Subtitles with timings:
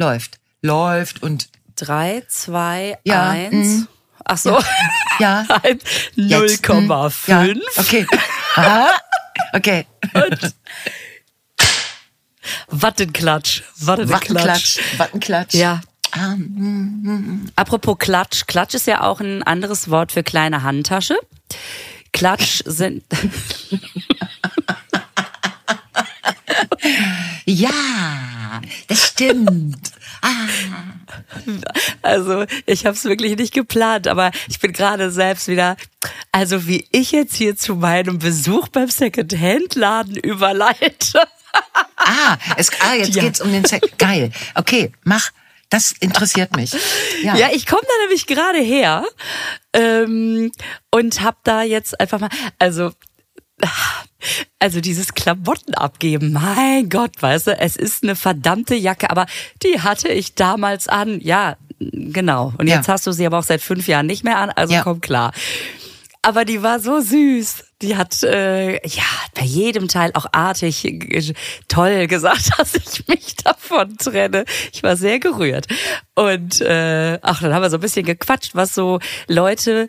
[0.00, 0.40] läuft.
[0.62, 3.52] Läuft und Drei, zwei, Ja, eins.
[3.52, 3.88] mm.
[4.24, 4.58] Ach so.
[5.18, 5.42] ja.
[6.16, 7.28] Mm, 0,5.
[7.28, 8.06] Ja, okay.
[8.56, 8.88] Aha.
[9.54, 9.86] Okay.
[12.68, 13.62] Wattenklatsch.
[13.78, 14.26] Wattenklatsch.
[14.26, 14.78] Wattenklatsch.
[14.98, 15.54] Wattenklatsch.
[15.54, 15.80] Ja.
[16.12, 16.34] Ah,
[17.56, 18.46] Apropos Klatsch.
[18.46, 21.16] Klatsch ist ja auch ein anderes Wort für kleine Handtasche.
[22.12, 23.04] Klatsch sind,
[27.44, 29.89] ja, das stimmt.
[32.02, 35.76] also ich habe es wirklich nicht geplant, aber ich bin gerade selbst wieder,
[36.32, 41.20] also wie ich jetzt hier zu meinem Besuch beim Second-Hand-Laden überleite.
[41.96, 43.24] Ah, es, ah jetzt Ja.
[43.24, 43.86] geht's um den Sex.
[43.98, 44.30] Geil.
[44.54, 45.30] Okay, mach.
[45.68, 46.72] Das interessiert mich.
[47.22, 47.36] Ja.
[47.36, 49.04] Ja, ich komme da nämlich gerade her
[49.72, 50.50] ähm,
[50.90, 52.92] und hab da jetzt einfach mal, also
[54.58, 59.26] also dieses Klamotten abgeben, mein Gott, weißt du, es ist eine verdammte Jacke, aber
[59.62, 62.52] die hatte ich damals an, ja, genau.
[62.58, 62.76] Und Ja.
[62.76, 64.82] jetzt hast du sie aber auch seit fünf Jahren nicht mehr an, also Ja.
[64.82, 65.32] komm klar.
[66.22, 67.64] Aber die war so süß.
[67.80, 69.02] Die hat äh, ja
[69.34, 70.86] bei jedem Teil auch artig
[71.68, 74.44] toll gesagt, dass ich mich davon trenne.
[74.70, 75.66] Ich war sehr gerührt.
[76.14, 79.88] Und äh, ach, dann haben wir so ein bisschen gequatscht, was so Leute,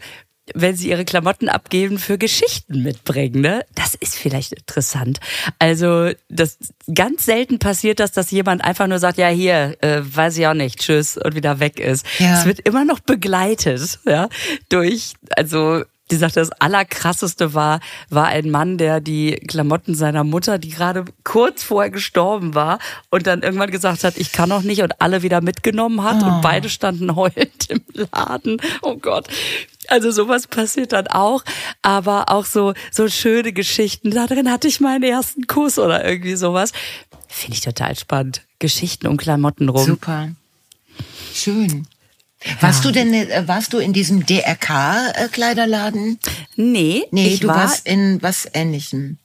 [0.54, 3.42] wenn sie ihre Klamotten abgeben, für Geschichten mitbringen.
[3.42, 3.66] Ne?
[3.76, 5.20] Das ist vielleicht interessant.
[5.60, 6.58] Also das
[6.94, 10.54] ganz selten passiert das, dass jemand einfach nur sagt, ja hier, äh, weiß ich auch
[10.54, 12.06] nicht, tschüss und wieder weg ist.
[12.20, 12.40] Ja.
[12.40, 14.30] Es wird immer noch begleitet, ja,
[14.70, 17.80] durch, also die sagte, das Allerkrasseste war,
[18.10, 22.80] war ein Mann, der die Klamotten seiner Mutter, die gerade kurz vorher gestorben war
[23.10, 26.42] und dann irgendwann gesagt hat, ich kann noch nicht und alle wieder mitgenommen hat und
[26.42, 28.62] beide standen heulend im Laden.
[28.82, 29.28] Oh Gott.
[29.92, 31.44] Also sowas passiert dann auch,
[31.82, 34.12] aber auch so, so schöne Geschichten.
[34.12, 36.72] Da drin hatte ich meinen ersten Kuss oder irgendwie sowas.
[37.28, 38.42] Finde ich total spannend.
[38.60, 39.86] Geschichten um Klamotten rum.
[39.86, 40.30] Super.
[41.34, 41.88] Schön.
[42.60, 46.20] Warst du denn, äh, warst du in diesem DRK-Kleiderladen?
[46.56, 49.18] Nee, Nee, ich du war warst in was Ähnlichem.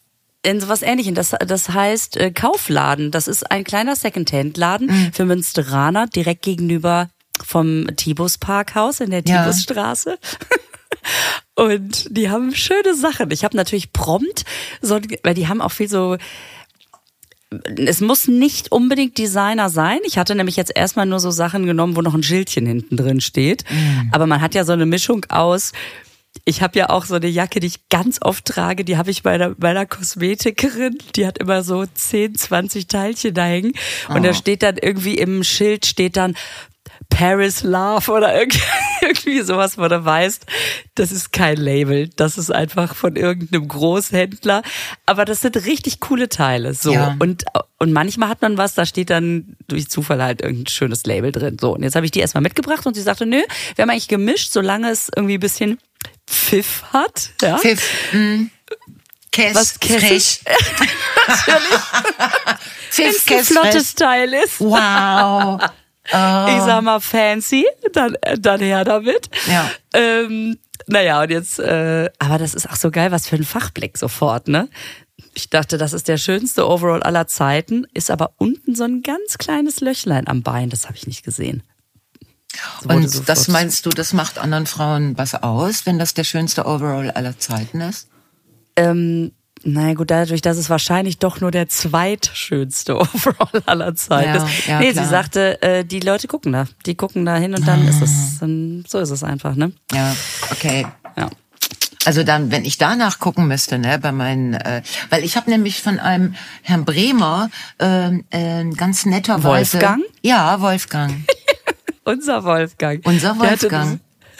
[0.43, 1.15] in sowas ähnlichem.
[1.15, 3.10] Das, das heißt äh, Kaufladen.
[3.10, 5.12] Das ist ein kleiner Secondhand-Laden Mhm.
[5.12, 7.09] für Münsteraner, direkt gegenüber
[7.44, 9.44] vom Tibus Parkhaus in der Ja.
[9.44, 10.19] Tibusstraße.
[11.54, 13.30] Und die haben schöne Sachen.
[13.30, 14.44] Ich habe natürlich prompt,
[14.82, 16.16] so, weil die haben auch viel so
[17.78, 20.00] es muss nicht unbedingt Designer sein.
[20.04, 23.20] Ich hatte nämlich jetzt erstmal nur so Sachen genommen, wo noch ein Schildchen hinten drin
[23.20, 23.64] steht.
[24.10, 25.72] Aber man hat ja so eine Mischung aus.
[26.44, 29.22] Ich habe ja auch so eine Jacke, die ich ganz oft trage, die habe ich
[29.22, 33.72] bei einer, bei einer Kosmetikerin, die hat immer so 10, 20 Teilchen da hängen.
[34.08, 36.34] Und da steht dann irgendwie im Schild steht dann
[37.09, 38.34] Paris Love oder
[39.00, 40.47] irgendwie, sowas, wo du weißt,
[40.94, 44.62] das ist kein Label, das ist einfach von irgendeinem Großhändler.
[45.06, 46.75] Aber das sind richtig coole Teile.
[46.75, 46.93] So.
[46.93, 47.16] Ja.
[47.19, 47.45] Und,
[47.78, 51.59] und manchmal hat man was, da steht dann durch Zufall halt irgendein schönes Label drin.
[51.61, 51.75] So.
[51.75, 53.43] Und jetzt habe ich die erstmal mitgebracht und sie sagte, nö,
[53.75, 55.78] wir haben eigentlich gemischt, solange es irgendwie ein bisschen
[56.27, 57.31] Pfiff hat.
[57.41, 57.59] Ja?
[57.59, 58.12] Pfiff.
[58.12, 58.47] Mm.
[59.31, 60.41] Käse, Was frech.
[62.97, 63.95] Wenn's Pfiff, Käse, flottes.
[63.95, 64.61] Teil ist.
[64.61, 65.61] Wow.
[66.09, 69.28] Ich sag mal fancy, dann, dann her damit.
[69.49, 69.71] Ja.
[69.94, 73.99] Ähm, naja, und jetzt, äh, aber das ist auch so geil, was für ein Fachblick
[73.99, 74.69] sofort, ne?
[75.34, 79.39] Ich dachte, das ist der schönste Overall aller Zeiten, ist aber unten so ein ganz
[79.39, 81.62] kleines Löchlein am Bein, das habe ich nicht gesehen.
[82.83, 86.65] Wurde Und das meinst du, das macht anderen Frauen was aus, wenn das der schönste
[86.66, 88.09] Overall aller Zeiten ist?
[88.77, 89.33] Ähm,
[89.66, 94.66] naja gut, dadurch, dass es wahrscheinlich doch nur der zweitschönste Overall aller Zeiten Ja, ist.
[94.66, 95.04] ja, nee, klar.
[95.04, 96.66] sie sagte, äh, die Leute gucken da.
[96.87, 99.72] Die gucken da hin und dann ist es, dann, so ist es einfach, ne?
[99.93, 100.15] Ja,
[100.50, 100.87] okay.
[101.16, 101.31] Ja.
[102.04, 105.83] Also dann, wenn ich danach gucken müsste, ne, bei meinen, äh, weil ich habe nämlich
[105.83, 107.50] von einem Herrn Bremer
[107.81, 110.03] äh, äh, ganz netter Wolfgang?
[110.22, 111.12] Ja, Wolfgang.
[112.04, 113.04] Unser Wolfgang.
[113.04, 113.98] Unser Wolfgang.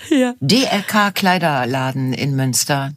[0.09, 0.35] Ja.
[0.39, 2.93] DLK Kleiderladen in Münster.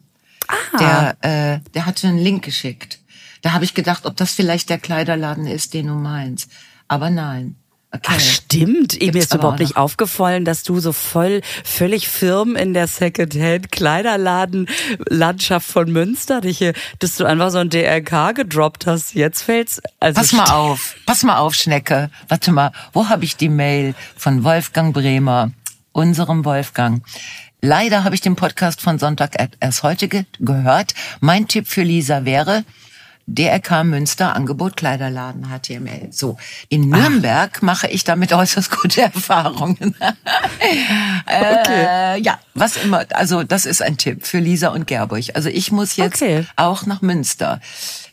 [0.72, 1.14] Ah.
[1.22, 2.98] Der, äh, der hatte einen Link geschickt.
[3.42, 6.50] Da habe ich gedacht, ob das vielleicht der Kleiderladen ist, den du meinst.
[6.88, 7.56] Aber nein.
[7.92, 8.12] Okay.
[8.14, 12.54] Ach stimmt, mir Gibt's ist aber überhaupt nicht aufgefallen, dass du so voll völlig firm
[12.54, 14.68] in der Secondhand Kleiderladen
[15.08, 19.14] Landschaft von Münster dich hier, dass du einfach so ein DRK gedroppt hast.
[19.14, 22.10] Jetzt fällt's also Pass mal auf, pass mal auf, Schnecke.
[22.28, 25.50] Warte mal, wo habe ich die Mail von Wolfgang Bremer,
[25.90, 27.02] unserem Wolfgang?
[27.62, 30.94] Leider habe ich den Podcast von Sonntag erst heute ge gehört.
[31.20, 32.64] Mein Tipp für Lisa wäre,
[33.26, 36.08] DRK Münster Angebot Kleiderladen HTML.
[36.10, 37.62] So, in Nürnberg Ach.
[37.62, 39.94] mache ich damit äußerst gute Erfahrungen.
[41.26, 41.86] okay.
[42.16, 43.04] Äh, ja, was immer.
[43.10, 45.24] Also das ist ein Tipp für Lisa und Gerburg.
[45.34, 46.46] Also ich muss jetzt okay.
[46.56, 47.60] auch nach Münster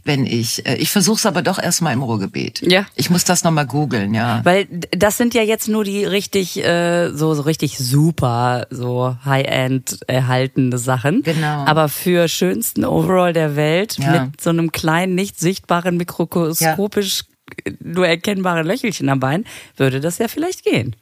[0.08, 0.66] wenn ich.
[0.66, 2.62] Äh, ich versuche es aber doch erstmal im Ruhrgebiet.
[2.62, 2.86] Ja.
[2.96, 4.42] Ich muss das nochmal googeln, ja.
[4.44, 10.00] Weil das sind ja jetzt nur die richtig, äh, so, so richtig super, so High-End
[10.08, 11.22] erhaltene Sachen.
[11.22, 11.66] Genau.
[11.66, 14.24] Aber für schönsten Overall der Welt ja.
[14.24, 17.24] mit so einem kleinen, nicht sichtbaren, mikroskopisch
[17.66, 17.74] ja.
[17.84, 19.46] nur erkennbaren Löchelchen am Bein,
[19.76, 20.96] würde das ja vielleicht gehen.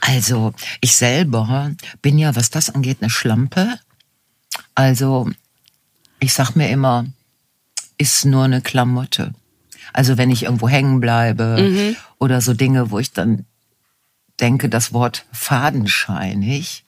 [0.00, 1.70] Also, ich selber
[2.02, 3.78] bin ja, was das angeht, eine Schlampe.
[4.74, 5.28] Also,
[6.20, 7.06] ich sag mir immer,
[7.98, 9.34] ist nur eine Klamotte.
[9.92, 11.96] Also wenn ich irgendwo hängen bleibe mhm.
[12.18, 13.44] oder so Dinge, wo ich dann
[14.40, 16.84] denke, das Wort fadenscheinig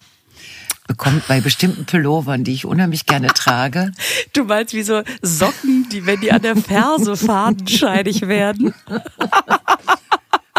[0.87, 3.93] bekommt bei bestimmten Pullovern, die ich unheimlich gerne trage.
[4.32, 8.75] Du meinst wie so Socken, die, wenn die an der Ferse fadenscheinig werden.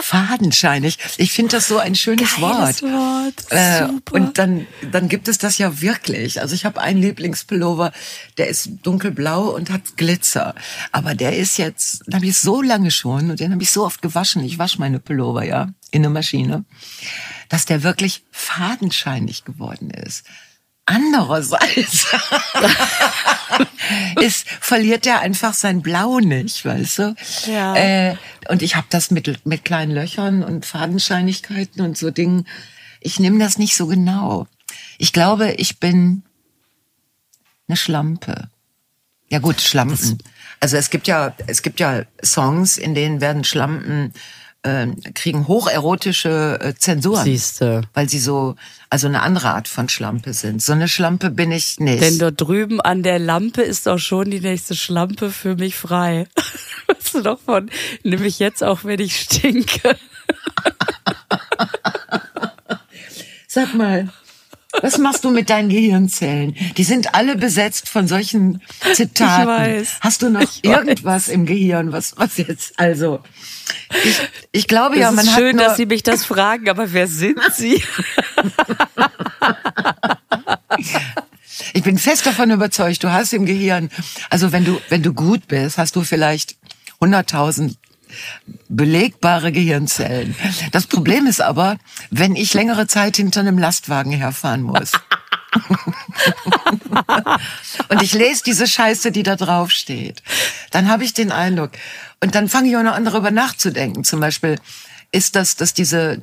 [0.02, 0.98] fadenscheinig.
[1.18, 2.84] Ich finde das so ein schönes Geiles Wort.
[2.84, 3.52] Wort.
[3.52, 6.42] Äh, und dann, dann gibt es das ja wirklich.
[6.42, 7.92] Also ich habe einen Lieblingspullover,
[8.38, 10.56] der ist dunkelblau und hat Glitzer.
[10.92, 13.86] Aber der ist jetzt, den habe ich so lange schon und den habe ich so
[13.86, 14.44] oft gewaschen.
[14.44, 16.66] Ich wasche meine Pullover ja in der Maschine,
[17.50, 20.26] dass der wirklich fadenscheinig geworden ist.
[20.90, 22.08] Andererseits
[24.22, 27.16] ist, verliert er einfach sein Blau nicht, weißt du?
[27.46, 27.76] Ja.
[27.76, 28.16] Äh,
[28.48, 32.48] und ich habe das mit, mit kleinen Löchern und Fadenscheinigkeiten und so Dingen.
[33.02, 34.48] Ich nehme das nicht so genau.
[34.98, 36.24] Ich glaube, ich bin
[37.68, 38.50] eine Schlampe.
[39.30, 40.20] Ja gut, Schlampen.
[40.62, 44.14] Also es gibt ja, es gibt ja Songs, in denen werden Schlampen
[44.64, 47.24] äh, kriegen hocherotische äh, Zensuren.
[47.24, 47.82] Siehste.
[47.94, 48.56] Weil sie so,
[48.90, 50.62] also eine andere Art von Schlampe sind.
[50.62, 52.02] So eine Schlampe bin ich nicht.
[52.02, 56.28] Denn dort drüben an der Lampe ist auch schon die nächste Schlampe für mich frei.
[56.88, 57.70] Weißt du doch von,
[58.04, 59.98] nehme ich jetzt auch, wenn ich stinke.
[63.48, 64.10] Sag mal,
[64.82, 66.56] was machst du mit deinen Gehirnzellen?
[66.78, 68.62] Die sind alle besetzt von solchen
[68.94, 69.42] Zitaten.
[69.42, 69.98] Ich weiß.
[70.02, 71.34] Hast du noch ich irgendwas weiß.
[71.34, 73.20] im Gehirn, was, was jetzt, also,
[74.04, 74.22] ich,
[74.52, 77.08] ich glaube das ja, man ist hat schön, dass Sie mich das fragen, aber wer
[77.08, 77.82] sind Sie?
[81.74, 83.90] ich bin fest davon überzeugt, du hast im Gehirn,
[84.30, 86.56] also wenn du, wenn du gut bist, hast du vielleicht
[87.00, 87.76] 100.000
[88.70, 90.36] belegbare Gehirnzellen.
[90.72, 91.78] Das Problem ist aber,
[92.10, 94.92] wenn ich längere Zeit hinter einem Lastwagen herfahren muss.
[97.90, 100.22] und ich lese diese Scheiße, die da drauf steht,
[100.72, 101.72] dann habe ich den Eindruck.
[102.22, 104.04] Und dann fange ich auch noch an, darüber nachzudenken.
[104.04, 104.60] Zum Beispiel
[105.12, 106.18] ist das, dass diese,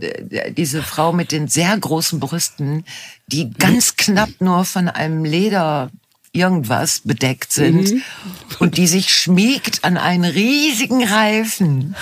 [0.50, 2.84] diese Frau mit den sehr großen Brüsten,
[3.26, 5.90] die ganz knapp nur von einem Leder
[6.34, 8.02] irgendwas bedeckt sind mhm.
[8.58, 11.94] und die sich schmiegt an einen riesigen Reifen.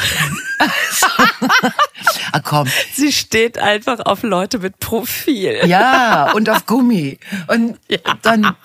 [2.33, 2.69] ah, komm.
[2.95, 5.61] Sie steht einfach auf Leute mit Profil.
[5.67, 7.19] Ja, und auf Gummi.
[7.49, 7.99] Und ja.
[8.23, 8.57] dann,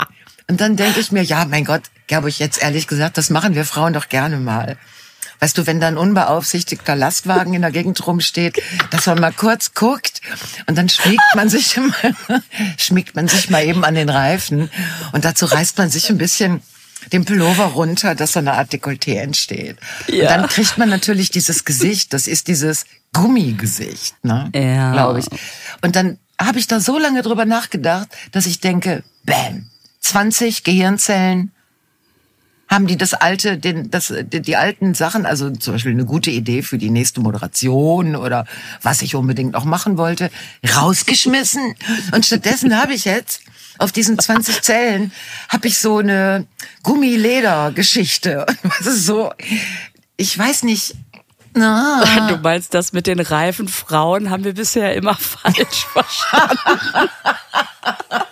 [0.48, 3.54] und dann denke ich mir, ja, mein Gott, glaube ich jetzt ehrlich gesagt, das machen
[3.54, 4.78] wir Frauen doch gerne mal.
[5.40, 9.74] Weißt du, wenn da ein unbeaufsichtigter Lastwagen in der Gegend rumsteht, dass man mal kurz
[9.74, 10.22] guckt
[10.66, 11.80] und dann schmiegt man sich
[12.78, 14.70] schmiegt man sich mal eben an den Reifen
[15.12, 16.62] und dazu reißt man sich ein bisschen
[17.12, 19.78] den Pullover runter, dass so eine Art Dekolleté entsteht.
[20.08, 20.24] Ja.
[20.24, 24.50] Und dann kriegt man natürlich dieses Gesicht, das ist dieses Gummigesicht, ne?
[24.54, 24.92] Ja.
[24.92, 25.28] Glaube ich.
[25.82, 29.70] Und dann habe ich da so lange drüber nachgedacht, dass ich denke, bam,
[30.02, 31.52] 20 Gehirnzellen
[32.70, 36.32] haben die das alte, den, das, die, die alten Sachen, also zum Beispiel eine gute
[36.32, 38.46] Idee für die nächste Moderation oder
[38.82, 40.30] was ich unbedingt noch machen wollte,
[40.76, 41.76] rausgeschmissen.
[42.14, 43.42] Und stattdessen habe ich jetzt
[43.80, 45.12] auf diesen 20 Zellen
[45.50, 46.46] habe ich so eine
[46.84, 48.46] Gummileder-Geschichte.
[48.80, 49.32] Das ist so,
[50.18, 50.96] ich weiß nicht,
[51.60, 52.28] Ah.
[52.30, 57.10] Du meinst, das mit den reifen Frauen haben wir bisher immer falsch verstanden.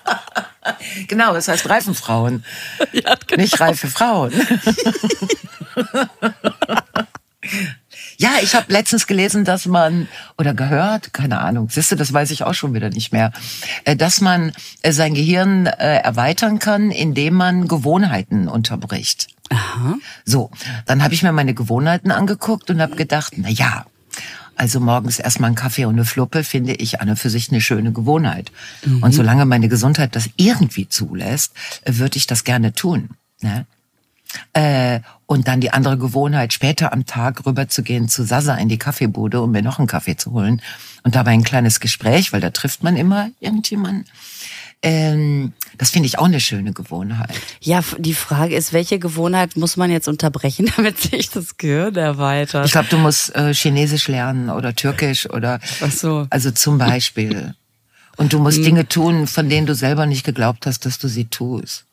[1.07, 2.43] Genau, es heißt Reifenfrauen.
[2.93, 3.41] Ja, genau.
[3.41, 4.31] Nicht reife Frauen.
[8.17, 12.31] ja, ich habe letztens gelesen, dass man, oder gehört, keine Ahnung, siehst du, das weiß
[12.31, 13.31] ich auch schon wieder nicht mehr,
[13.83, 19.27] äh, dass man äh, sein Gehirn äh, erweitern kann, indem man Gewohnheiten unterbricht.
[19.49, 19.95] Aha.
[20.23, 20.51] So,
[20.85, 23.85] dann habe ich mir meine Gewohnheiten angeguckt und habe gedacht, na ja,
[24.55, 27.61] also morgens erstmal einen Kaffee und eine Fluppe finde ich an und für sich eine
[27.61, 28.51] schöne Gewohnheit.
[28.85, 29.03] Mhm.
[29.03, 31.53] Und solange meine Gesundheit das irgendwie zulässt,
[31.85, 33.09] würde ich das gerne tun.
[33.41, 33.65] Ne?
[34.53, 39.41] Äh, und dann die andere Gewohnheit, später am Tag rüberzugehen zu Sasa in die Kaffeebude,
[39.41, 40.61] um mir noch einen Kaffee zu holen
[41.03, 44.05] und dabei ein kleines Gespräch, weil da trifft man immer irgendjemanden,
[44.85, 47.31] ähm, das finde ich auch eine schöne Gewohnheit.
[47.59, 52.67] Ja, die Frage ist, welche Gewohnheit muss man jetzt unterbrechen, damit sich das Gehirn erweitert?
[52.67, 56.27] Ich glaube, du musst äh, Chinesisch lernen oder Türkisch oder Ach so.
[56.29, 57.55] also zum Beispiel.
[58.17, 61.25] Und du musst Dinge tun, von denen du selber nicht geglaubt hast, dass du sie
[61.25, 61.83] tust.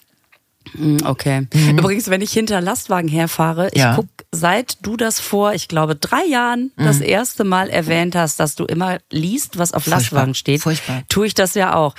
[0.77, 1.49] Hm, Okay.
[1.71, 3.81] Übrigens, wenn ich hinter Lastwagen herfahre, ich Mhm.
[3.81, 3.95] Ja.
[3.97, 7.03] guck, seit du das vor, ich glaube, drei Jahren das Mhm.
[7.07, 9.99] erste Mal erwähnt hast, dass du immer liest, was auf Furchtbar.
[10.01, 11.03] Lastwagen steht, Furchtbar.
[11.09, 11.97] tue ich das ja auch.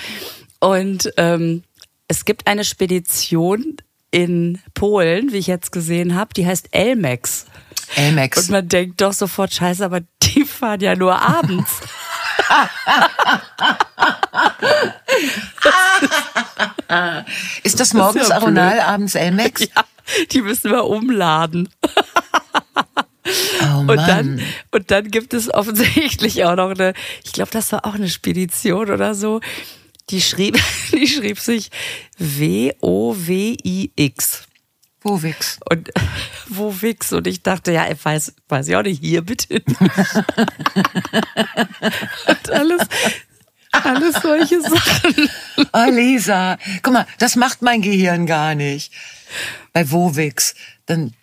[0.64, 1.64] Und ähm,
[2.08, 3.76] es gibt eine Spedition
[4.12, 7.48] in Polen, wie ich jetzt gesehen habe, die heißt Elmex.
[7.98, 8.48] Und Elmex.
[8.48, 11.82] man denkt doch sofort, scheiße, aber die fahren ja nur abends.
[17.64, 19.62] Ist das morgens ja Aronal, abends Elmex?
[19.76, 19.84] ja,
[20.32, 21.68] die müssen wir umladen.
[23.64, 24.42] Oh Und dann,
[24.72, 26.94] und dann gibt es offensichtlich auch noch eine,
[27.26, 29.42] ich glaube, das war auch eine Spedition oder so.
[30.10, 30.60] Die schrieb,
[30.92, 31.72] die schrieb sich
[32.18, 32.84] W-O-W-I-X.
[35.04, 35.60] Wowix.
[35.70, 35.92] Und
[36.48, 37.14] wo Wix?
[37.14, 39.68] Und ich dachte, ja, ich weiß, weiß ich auch nicht, hier bitte nicht.
[42.28, 42.82] und alles,
[43.72, 45.30] alles solche Sachen.
[45.74, 46.58] Oh, Lisa.
[46.82, 48.94] Guck mal, das macht mein Gehirn gar nicht.
[49.74, 50.56] Bei Wowix.
[50.86, 51.14] Dann,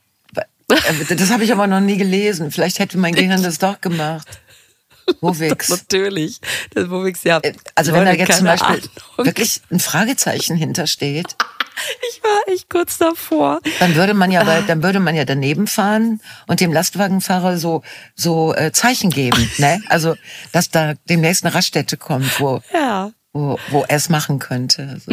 [0.69, 2.51] äh, das habe ich aber noch nie gelesen.
[2.51, 4.29] Vielleicht hätte mein Gehirn das doch gemacht.
[5.21, 5.69] Wowix.
[5.71, 6.41] Natürlich.
[6.75, 7.41] Das wo Wix, ja.
[7.75, 8.91] Also wenn da jetzt zum Beispiel Ahnung.
[9.27, 11.37] wirklich ein Fragezeichen hintersteht,
[12.13, 13.61] Ich war echt kurz davor.
[13.79, 17.83] dann würde man ja, bei, dann würde man ja daneben fahren und dem Lastwagenfahrer so
[18.15, 19.81] so äh, Zeichen geben, ne?
[19.89, 20.15] Also
[20.53, 23.13] dass da demnächst eine Raststätte kommt, wo Ja.
[23.33, 25.01] wo, wo er es machen könnte.
[25.07, 25.11] So.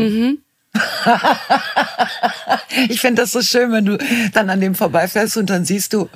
[2.90, 3.98] ich finde das so schön, wenn du
[4.34, 6.10] dann an dem vorbeifährst und dann siehst du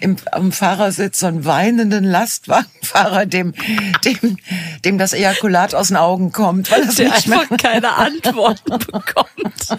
[0.00, 3.54] im, am Fahrersitz so einen weinenden Lastwagenfahrer, dem,
[4.04, 4.38] dem,
[4.84, 9.78] dem das Ejakulat aus den Augen kommt, weil Der nicht mehr einfach keine Antworten bekommt.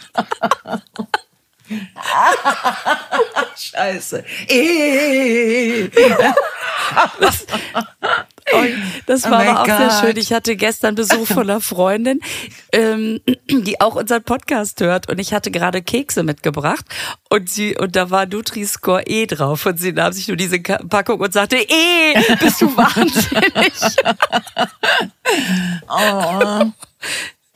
[3.57, 4.23] Scheiße.
[4.47, 5.89] Eh.
[7.19, 7.45] Das
[8.53, 9.99] Oh war mein aber auch sehr Gott.
[10.01, 10.17] schön.
[10.17, 12.19] Ich hatte gestern Besuch von einer Freundin,
[12.71, 16.85] ähm, die auch unseren Podcast hört und ich hatte gerade Kekse mitgebracht
[17.29, 21.19] und sie und da war Nutri-Score E drauf und sie nahm sich nur diese Packung
[21.19, 23.73] und sagte, E, bist du wahnsinnig?
[25.89, 26.65] Oh.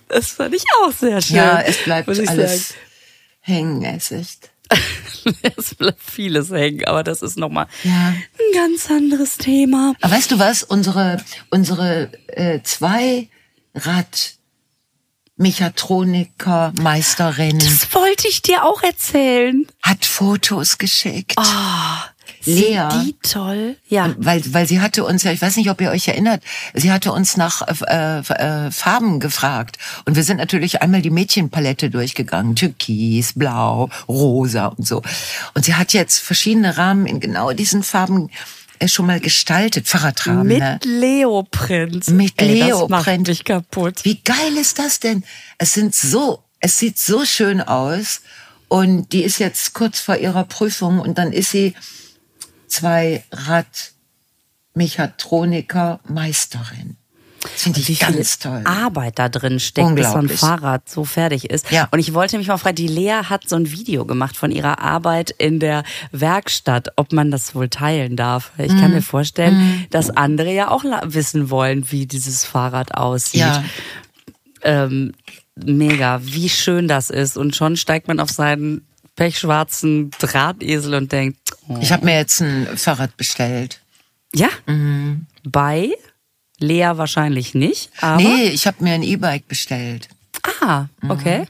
[0.08, 1.36] Das fand ich auch sehr schön.
[1.38, 2.74] Ja, es bleibt alles
[3.41, 4.50] hängen, es ist.
[5.57, 7.91] Es bleibt vieles hängen, aber das ist nochmal Ja.
[8.13, 8.23] ein
[8.53, 9.93] ganz anderes Thema.
[10.01, 10.63] Aber weißt du was?
[10.63, 13.27] Unsere, unsere äh, Zweirad
[15.38, 19.65] Mechatroniker Meisterin Das wollte ich dir auch erzählen.
[19.81, 21.33] hat Fotos geschickt.
[21.38, 22.05] Ah,
[22.45, 22.88] Lea.
[22.91, 23.75] Sind die toll?
[23.88, 24.13] Ja.
[24.17, 26.43] Weil, weil sie hatte uns ja, ich weiß nicht, ob ihr euch erinnert,
[26.74, 29.77] sie hatte uns nach äh, äh, Farben gefragt.
[30.05, 32.55] Und wir sind natürlich einmal die Mädchenpalette durchgegangen.
[32.55, 35.01] Türkis, Blau, Rosa und so.
[35.53, 38.29] Und sie hat jetzt verschiedene Rahmen in genau diesen Farben
[38.79, 39.88] äh, schon mal gestaltet.
[39.88, 40.48] Fahrradrahmen.
[40.48, 40.79] Mit ne?
[40.83, 42.07] Leoprint.
[42.09, 43.27] Mit Ey, Das macht Leoprint.
[43.27, 44.05] mich kaputt.
[44.05, 45.24] Wie geil ist das denn?
[45.57, 48.21] Es sind so, es sieht so schön aus
[48.69, 51.74] und die ist jetzt kurz vor ihrer Prüfung und dann ist sie
[52.69, 53.91] zwei Rad
[54.73, 56.95] Mechatroniker Meisterin.
[57.41, 58.61] Das finde ich ganz toll.
[58.65, 60.27] Arbeit da drin steckt, bis so ein.
[60.27, 61.71] Fahrrad so fertig ist.
[61.71, 61.88] Ja.
[61.91, 64.79] Und ich wollte mich mal fragen, die Lea hat so ein Video gemacht von ihrer
[64.79, 68.51] Arbeit in der Werkstatt, ob man das wohl teilen darf.
[68.57, 68.81] Ich Mhm.
[68.81, 73.39] kann mir vorstellen, dass andere ja auch wissen wollen, wie dieses Fahrrad aussieht.
[73.39, 73.63] Ja.
[74.63, 75.13] Ähm,
[75.55, 77.38] mega, wie schön das ist.
[77.38, 78.85] Und schon steigt man auf seinen
[79.19, 81.77] pechschwarzen Drahtesel und denkt, oh.
[81.81, 83.81] Ich habe mir jetzt ein Fahrrad bestellt.
[84.33, 85.25] ja, Mhm.
[85.43, 85.91] bei
[86.59, 90.07] Lea wahrscheinlich nicht, aber Nee, ich habe mir ein E-Bike bestellt.
[90.61, 91.11] Ah, Mhm.
[91.11, 91.45] okay.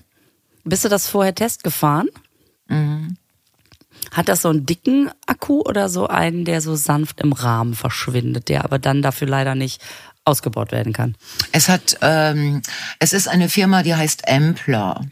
[0.63, 2.07] Bist du das vorher Test gefahren?
[4.11, 8.47] Hat das so einen dicken Akku oder so einen, der so sanft im Rahmen verschwindet,
[8.49, 9.81] der aber dann dafür leider nicht
[10.25, 11.15] ausgebaut werden kann?
[11.51, 12.61] Es hat, ähm,
[12.99, 15.05] es ist eine Firma, die heißt Ampler.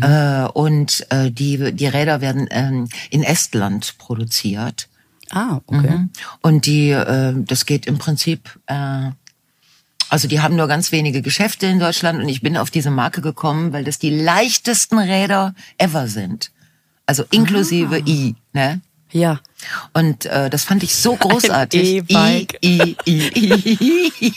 [0.00, 4.88] Äh, und äh, die, die Räder werden ähm, in Estland produziert.
[5.30, 5.90] Ah, okay.
[5.90, 6.10] Mhm.
[6.42, 9.10] Und die, äh, das geht im Prinzip, äh,
[10.08, 13.22] also die haben nur ganz wenige Geschäfte in Deutschland und ich bin auf diese Marke
[13.22, 16.50] gekommen, weil das die leichtesten Räder ever sind.
[17.06, 18.80] Also inklusive I, ne?
[19.12, 19.40] Ja.
[19.92, 21.96] Und äh, das fand ich so großartig.
[21.96, 22.58] E-Bike.
[22.64, 24.32] I, I, I,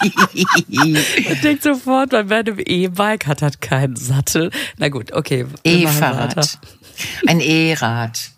[0.70, 0.92] I.
[1.30, 4.52] Man denkt sofort, bei einem E-Bike hat halt keinen Sattel.
[4.78, 5.46] Na gut, okay.
[5.64, 6.60] E-Fahrrad.
[7.28, 8.32] Ein E-Rad.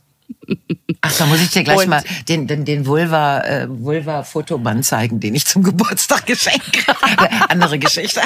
[1.01, 5.19] Ach, da muss ich dir gleich Und- mal den, den, den Vulva, äh, Vulva-Fotoband zeigen,
[5.19, 7.49] den ich zum Geburtstag geschenkt habe.
[7.49, 8.21] Andere Geschichte.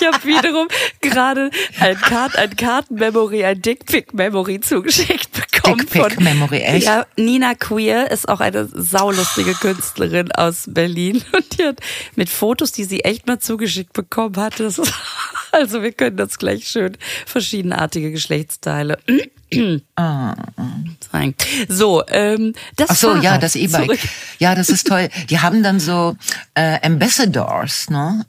[0.00, 0.68] Ich habe wiederum
[1.00, 1.50] gerade
[1.80, 5.27] ein, Kart, ein Kartenmemory, ein Dickpick-Memory zugeschickt
[5.76, 6.08] bekommen.
[6.08, 6.86] Dickpic-Memory, echt?
[6.86, 11.80] Ja, Nina Queer ist auch eine saulustige Künstlerin aus Berlin und die hat
[12.16, 14.60] mit Fotos, die sie echt mal zugeschickt bekommen hat.
[14.60, 14.92] Das ist,
[15.52, 16.96] also wir können das gleich schön
[17.26, 18.98] verschiedenartige Geschlechtsteile
[19.50, 21.34] zeigen.
[21.68, 23.98] So, ähm, das Ach so, ja, das E-Bike.
[24.38, 25.08] Ja, das ist toll.
[25.30, 26.16] Die haben dann so
[26.54, 28.26] äh, Ambassadors, ne?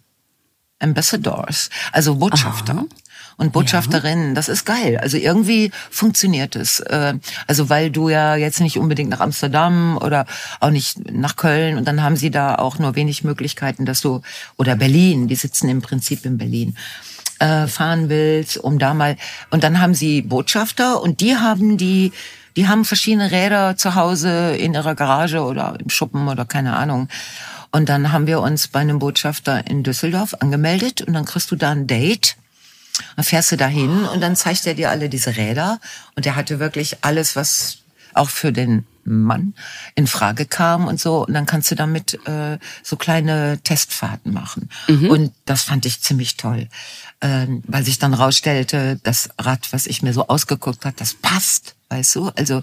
[0.79, 2.85] Ambassadors, also Botschafter.
[3.39, 4.99] Und Botschafterinnen, das ist geil.
[5.01, 6.81] Also irgendwie funktioniert es.
[6.81, 7.13] Äh,
[7.47, 10.25] Also weil du ja jetzt nicht unbedingt nach Amsterdam oder
[10.59, 14.21] auch nicht nach Köln und dann haben sie da auch nur wenig Möglichkeiten, dass du
[14.57, 16.75] oder Berlin, die sitzen im Prinzip in Berlin
[17.39, 19.15] äh, fahren willst, um da mal
[19.51, 22.11] und dann haben sie Botschafter und die haben die
[22.57, 27.07] die haben verschiedene Räder zu Hause in ihrer Garage oder im Schuppen oder keine Ahnung.
[27.71, 31.55] Und dann haben wir uns bei einem Botschafter in Düsseldorf angemeldet und dann kriegst du
[31.55, 32.35] da ein Date.
[33.15, 35.79] Dann fährst du dahin und dann zeigt er dir alle diese Räder
[36.15, 37.79] und er hatte wirklich alles, was
[38.13, 39.53] auch für den Mann
[39.95, 41.25] in Frage kam und so.
[41.25, 44.69] Und dann kannst du damit äh, so kleine Testfahrten machen.
[45.09, 46.67] Und das fand ich ziemlich toll,
[47.21, 51.75] ähm, weil sich dann rausstellte, das Rad, was ich mir so ausgeguckt hat, das passt,
[51.89, 52.29] weißt du.
[52.35, 52.61] Also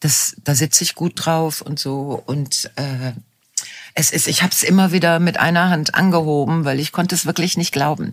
[0.00, 3.12] das, da sitze ich gut drauf und so und äh,
[3.94, 7.24] es ist, ich habe es immer wieder mit einer Hand angehoben, weil ich konnte es
[7.24, 8.12] wirklich nicht glauben.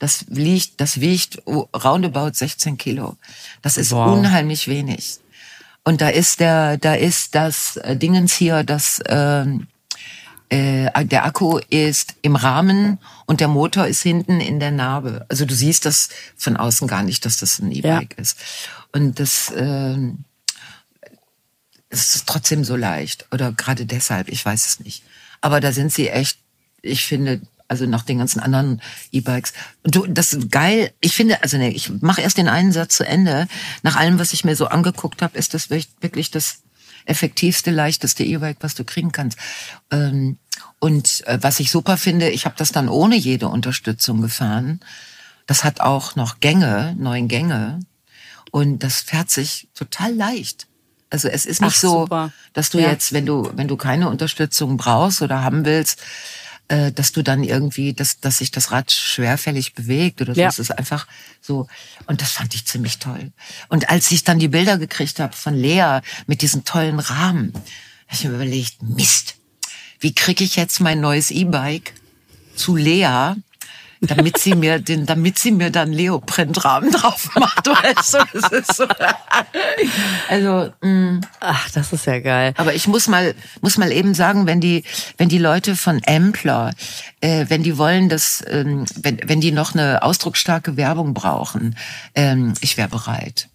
[0.00, 3.16] Das wiegt, das wiegt roundabout 16 Kilo.
[3.62, 4.12] Das ist Wow.
[4.18, 5.18] unheimlich wenig.
[5.84, 9.68] Und da ist der, da ist das äh, Dingens hier, das ähm,
[10.48, 15.24] äh, der Akku ist im Rahmen und der Motor ist hinten in der Narbe.
[15.28, 18.36] Also du siehst das von außen gar nicht, dass das ein E-Bike ist.
[18.92, 20.24] Und das ähm,
[21.90, 23.26] es ist trotzdem so leicht.
[23.32, 25.02] Oder gerade deshalb, ich weiß es nicht.
[25.40, 26.38] Aber da sind sie echt,
[26.82, 27.40] ich finde,
[27.70, 29.52] also nach den ganzen anderen E-Bikes.
[29.84, 30.92] Du, das ist geil.
[31.00, 33.46] Ich finde, also nee, ich mache erst den einen Satz zu Ende.
[33.84, 36.62] Nach allem, was ich mir so angeguckt habe, ist das wirklich- wirklich das
[37.06, 39.38] effektivste, leichteste E-Bike, was du kriegen kannst.
[39.90, 40.38] Ähm,
[40.80, 44.80] und äh, was ich super finde, ich habe das dann ohne jede Unterstützung gefahren.
[45.46, 47.80] Das hat auch noch Gänge, neun Gänge.
[48.50, 50.66] Und das fährt sich total leicht.
[51.08, 52.32] Also es ist nicht Ach, so, super.
[52.52, 52.90] dass du Ja.
[52.90, 56.00] jetzt, wenn du, wenn du keine Unterstützung brauchst oder haben willst,
[56.70, 60.40] äh, dass du dann irgendwie, dass, dass sich das Rad schwerfällig bewegt oder so.
[60.40, 60.48] Ja.
[60.48, 61.08] Es ist einfach
[61.40, 61.66] so.
[62.06, 63.32] Und das fand ich ziemlich toll.
[63.68, 68.12] Und als ich dann die Bilder gekriegt habe von Lea mit diesen tollen Rahmen, habe
[68.12, 69.34] ich mir überlegt, Mist,
[69.98, 71.92] wie kriege ich jetzt mein neues E-Bike
[72.54, 73.34] zu Lea,
[74.00, 77.66] damit sie mir den, damit sie mir dann Leoprintrahmen drauf macht.
[77.66, 78.86] Weißt du, das ist so.
[80.28, 81.20] Also, mh.
[81.40, 82.54] Ach, das ist ja geil.
[82.56, 84.84] aber ich muss mal, muss mal eben sagen, wenn die,
[85.18, 86.72] wenn die Leute von Ampler,
[87.20, 91.76] äh, wenn die wollen, dass, ähm, wenn, wenn die noch eine ausdrucksstarke Werbung brauchen,
[92.14, 93.48] ähm, ich wäre bereit.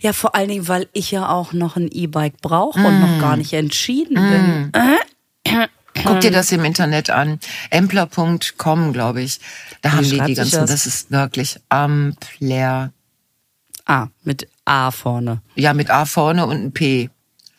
[0.00, 3.36] Ja, vor allen Dingen, weil ich ja auch noch ein E-Bike brauche und noch gar
[3.36, 4.72] nicht entschieden bin.
[6.02, 7.38] Guck dir das im Internet an.
[7.70, 9.40] Ampler.com, glaube ich.
[9.82, 10.70] Da haben die die ganzen, das?
[10.70, 12.92] das ist wirklich Ampler.
[13.86, 15.42] Ah, mit A vorne.
[15.54, 17.10] Ja, mit A vorne und ein P.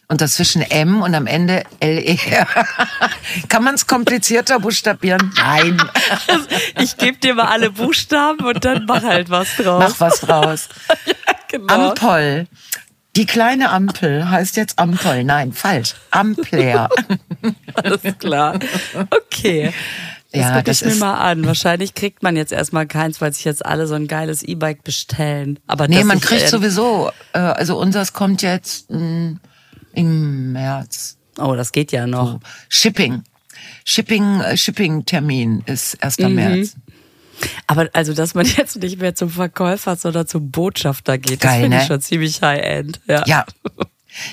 [0.08, 2.48] Und dazwischen M und am Ende L-E-R.
[3.50, 5.34] Kann man es komplizierter buchstabieren?
[5.36, 5.82] Nein.
[6.80, 9.84] Ich gebe dir mal alle Buchstaben und dann mach halt was draus.
[9.84, 10.70] Mach was draus.
[11.48, 11.92] genau.
[11.92, 12.48] Ampel.
[13.16, 15.24] Die kleine Ampel heißt jetzt Ampel.
[15.24, 15.96] Nein, falsch.
[16.12, 16.90] Ampler.
[17.76, 18.60] Alles klar.
[19.10, 19.72] Okay.
[20.32, 21.46] Das Ja, guck das ich mir ist- mal an.
[21.46, 25.60] Wahrscheinlich kriegt man jetzt erstmal keins, weil sich jetzt alle so ein geiles E-Bike bestellen.
[25.66, 29.38] Aber Nee, man kriegt sowieso, äh, also unseres kommt jetzt mh,
[29.94, 31.18] im März.
[31.38, 32.40] Oh, das geht ja noch.
[32.68, 33.24] Shipping.
[33.86, 36.20] Shipping, äh, Shipping-Termin ist 1.
[36.20, 36.36] Mhm.
[36.36, 36.76] März.
[37.68, 41.62] Aber also, dass man jetzt nicht mehr zum Verkäufer, sondern zum Botschafter geht, das Geil,
[41.62, 41.88] finde ich ne?
[41.88, 43.00] schon ziemlich high-end.
[43.08, 43.24] Ja.
[43.26, 43.46] Ja.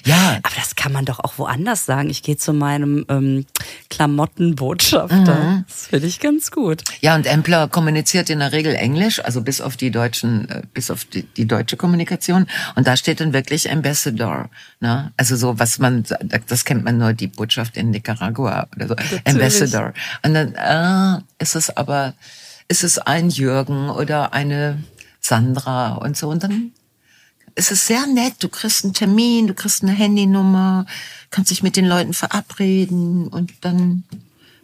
[0.05, 2.09] Ja, Aber das kann man doch auch woanders sagen.
[2.11, 3.47] Ich gehe zu meinem ähm,
[3.91, 5.65] Klamottenbotschafter.
[5.67, 6.85] Das finde ich ganz gut.
[7.01, 10.91] Ja, und Ampler kommuniziert in der Regel Englisch, also bis auf die deutschen, äh, bis
[10.91, 12.47] auf die, die deutsche Kommunikation.
[12.77, 14.51] Und da steht dann wirklich Ambassador.
[14.81, 15.12] Ne?
[15.17, 16.05] Also so, was man,
[16.47, 18.97] das kennt man nur die Botschaft in Nicaragua oder so.
[19.25, 19.93] Ambassador.
[20.25, 22.15] Und dann äh, ist es aber,
[22.72, 24.82] ist es ein Jürgen oder eine
[25.20, 26.30] Sandra und so.
[26.30, 26.72] Und dann
[27.54, 28.37] ist es sehr nett.
[28.38, 30.87] Du kriegst einen Termin, du kriegst eine Handynummer,
[31.30, 34.04] kannst dich mit den Leuten verabreden und dann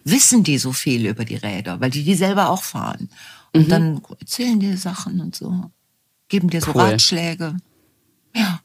[0.04, 3.10] wissen die so viel über die Räder, weil die die selber auch fahren.
[3.52, 5.70] Und dann erzählen dir Sachen und so,
[6.28, 6.80] geben dir so Cool.
[6.80, 7.56] Ratschläge.
[8.34, 8.60] Ja.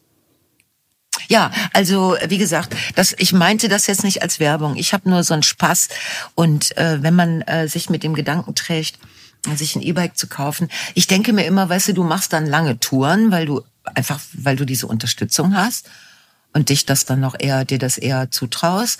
[1.27, 4.77] Ja, also wie gesagt, das, ich meinte das jetzt nicht als Werbung.
[4.77, 5.89] Ich habe nur so einen Spaß.
[6.35, 8.99] Und äh, wenn man äh, sich mit dem Gedanken trägt,
[9.55, 12.79] sich ein E-Bike zu kaufen, ich denke mir immer, weißt du, du machst dann lange
[12.79, 13.61] Touren, weil du
[13.95, 15.89] einfach, weil du diese Unterstützung hast
[16.53, 18.99] und dich das dann noch eher, dir das eher zutraust.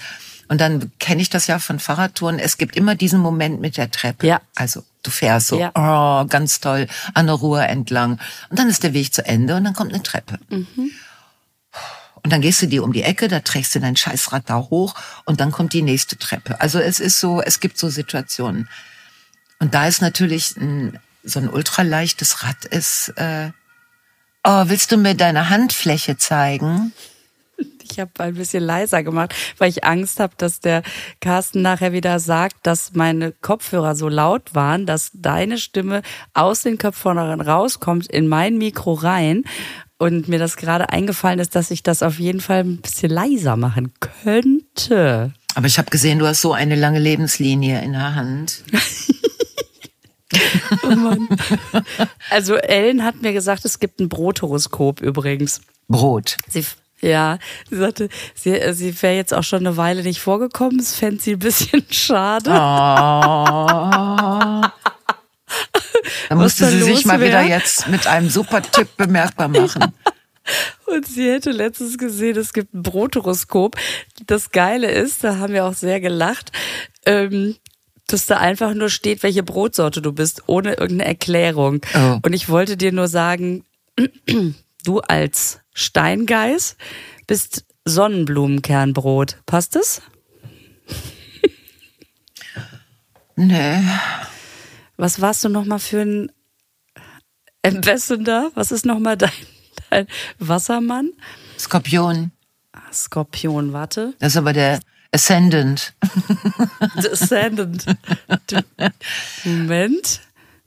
[0.49, 2.37] Und dann kenne ich das ja von Fahrradtouren.
[2.37, 4.27] Es gibt immer diesen Moment mit der Treppe.
[4.27, 4.41] Ja.
[4.55, 5.71] Also du fährst so, Ja.
[5.73, 8.19] oh, ganz toll, an der Ruhr entlang.
[8.49, 10.39] Und dann ist der Weg zu Ende und dann kommt eine Treppe.
[10.49, 14.95] Und dann gehst du dir um die Ecke, da trägst du dein Scheißrad da hoch
[15.25, 16.59] und dann kommt die nächste Treppe.
[16.61, 18.69] Also es ist so, es gibt so Situationen.
[19.63, 23.51] Und da ist natürlich ein, so ein ultraleichtes Rad ist, äh,
[24.43, 26.91] oh, willst du mir deine Handfläche zeigen?
[27.81, 30.83] Ich habe ein bisschen leiser gemacht, weil ich Angst habe, dass der
[31.21, 36.01] Carsten nachher wieder sagt, dass meine Kopfhörer so laut waren, dass deine Stimme
[36.33, 39.45] aus den Kopfhörern rauskommt in mein Mikro rein.
[39.97, 43.55] Und mir das gerade eingefallen ist, dass ich das auf jeden Fall ein bisschen leiser
[43.55, 45.31] machen könnte.
[45.55, 48.63] Aber ich habe gesehen, du hast so eine lange Lebenslinie in der Hand.
[52.29, 55.61] Also Ellen hat mir gesagt, es gibt ein Brothoroskop übrigens.
[55.87, 56.37] Brot.
[56.47, 56.65] Sie,
[57.01, 57.37] ja,
[57.69, 60.77] sie sagte, sie, äh, sie wäre jetzt auch schon eine Weile nicht vorgekommen.
[60.77, 62.49] Das fände sie ein bisschen schade.
[62.49, 62.53] Oh.
[66.29, 67.47] Da musste sie sich mal wieder wär?
[67.47, 69.93] jetzt mit einem super Tipp bemerkbar machen.
[70.85, 73.77] Und sie hätte letztens gesehen, es gibt ein Brothoroskop.
[74.25, 76.51] Das Geile ist, da haben wir auch sehr gelacht,
[77.05, 77.55] ähm,
[78.07, 81.81] dass da einfach nur steht, welche Brotsorte du bist, ohne irgendeine Erklärung.
[81.95, 82.19] Oh.
[82.21, 83.65] Und ich wollte dir nur sagen,
[84.83, 86.77] du als Steingeist
[87.27, 89.37] bist Sonnenblumenkernbrot.
[89.45, 90.01] Passt es?
[93.35, 93.81] Nee.
[94.95, 96.31] Was warst du nochmal für ein
[97.65, 98.51] Ambassador?
[98.53, 99.31] Was ist nochmal dein,
[99.89, 101.13] dein Wassermann?
[101.57, 102.31] Skorpion.
[102.73, 104.13] Ah, Skorpion, warte.
[104.19, 104.79] Das ist aber der
[105.13, 105.93] Ascendant.
[107.03, 107.85] Descendant.
[108.47, 108.63] Du,
[109.45, 110.21] Moment.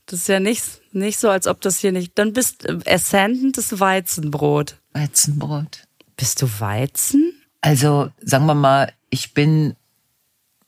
[0.06, 2.12] Das ist ja nicht, nicht so, als ob das hier nicht.
[2.16, 4.76] Dann bist Ascendant ist Weizenbrot.
[4.92, 5.88] Weizenbrot.
[6.16, 7.32] Bist du Weizen?
[7.61, 9.74] Also, sagen wir mal, ich bin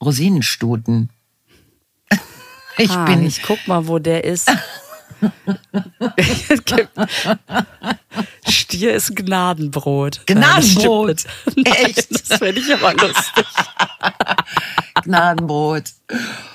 [0.03, 1.11] Rosinenstuten.
[2.81, 4.49] Ich ah, bin, Ich guck mal, wo der ist.
[8.49, 10.23] Stier ist Gnadenbrot.
[10.27, 11.25] Gnadenbrot.
[11.25, 11.57] Das.
[11.57, 12.31] Nein, Echt?
[12.31, 13.47] Das fände ich aber lustig.
[15.05, 15.85] Gnadenbrot.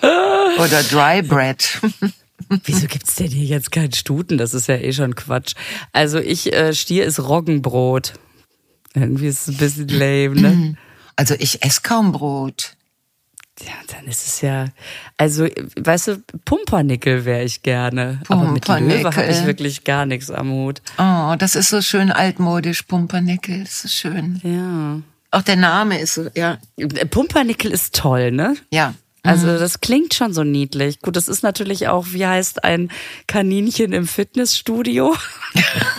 [0.01, 1.81] Oder Dry Bread.
[2.65, 4.37] Wieso gibt's denn hier jetzt keinen Stuten?
[4.37, 5.55] Das ist ja eh schon Quatsch.
[5.91, 8.13] Also ich, äh, Stier ist Roggenbrot.
[8.93, 10.77] Irgendwie ist es ein bisschen lame, ne?
[11.15, 12.75] Also ich esse kaum Brot.
[13.61, 14.69] Ja, dann ist es ja,
[15.17, 18.19] also, weißt du, Pumpernickel wäre ich gerne.
[18.27, 20.81] Aber mit Löwe habe ich wirklich gar nichts am Hut.
[20.97, 23.63] Oh, das ist so schön altmodisch, Pumpernickel.
[23.63, 24.41] Das ist schön.
[24.43, 25.01] Ja.
[25.29, 26.57] Auch der Name ist so, ja.
[27.11, 28.55] Pumpernickel ist toll, ne?
[28.71, 28.95] Ja.
[29.25, 30.99] Also das klingt schon so niedlich.
[30.99, 32.91] Gut, das ist natürlich auch, wie heißt ein
[33.25, 35.15] Kaninchen im Fitnessstudio?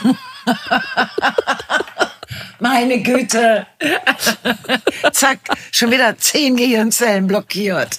[2.65, 3.67] Meine Güte.
[5.13, 5.39] Zack,
[5.71, 7.99] schon wieder zehn Gehirnzellen blockiert.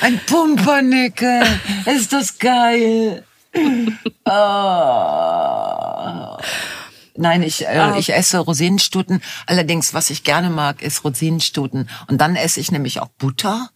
[0.00, 1.42] Ein Pumpernickel.
[1.86, 3.24] Ist das geil.
[4.24, 4.36] Oh.
[7.16, 9.20] Nein, ich, äh, ich esse Rosinenstuten.
[9.46, 11.90] Allerdings, was ich gerne mag, ist Rosinenstuten.
[12.06, 13.70] Und dann esse ich nämlich auch Butter,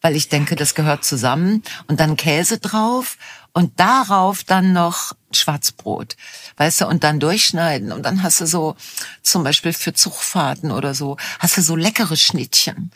[0.00, 1.62] weil ich denke, das gehört zusammen.
[1.86, 3.18] Und dann Käse drauf
[3.52, 6.16] und darauf dann noch Schwarzbrot.
[6.56, 7.92] Weißt du, und dann durchschneiden.
[7.92, 8.76] Und dann hast du so,
[9.22, 12.90] zum Beispiel für Zugfahrten oder so, hast du so leckere Schnittchen,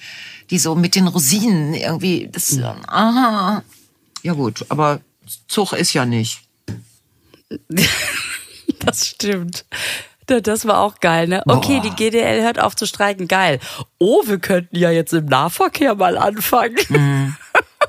[0.51, 3.63] die so mit den Rosinen irgendwie, das, aha.
[4.23, 5.01] Ja gut, aber
[5.49, 6.41] Zug ist ja nicht.
[8.81, 9.65] Das stimmt.
[10.27, 11.43] Da- Das war auch geil, ne?
[11.47, 11.91] Okay, Boah.
[11.91, 13.29] die GDL hört auf zu streiken.
[13.29, 13.61] Geil.
[13.99, 17.37] Oh, wir könnten ja jetzt im Nahverkehr mal anfangen.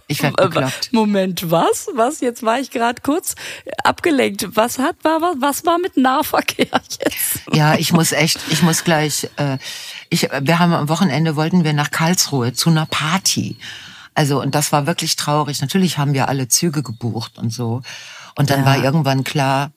[0.08, 0.94] Ich werde bekloppt.
[0.94, 1.88] Moment, was?
[1.96, 2.22] Was?
[2.22, 3.36] Jetzt war ich gerade kurz
[3.84, 4.56] abgelenkt.
[4.56, 7.40] Was hat war was, was war mit Nahverkehr jetzt?
[7.54, 9.58] Ja, ich muss echt, ich muss gleich, äh,
[10.10, 13.58] ich, wir haben am Wochenende wollten wir nach Karlsruhe zu einer Party.
[14.14, 15.60] Also, und das war wirklich traurig.
[15.62, 17.82] Natürlich haben wir alle Züge gebucht und so.
[18.36, 18.66] Und dann Ja.
[18.66, 19.72] war irgendwann klar,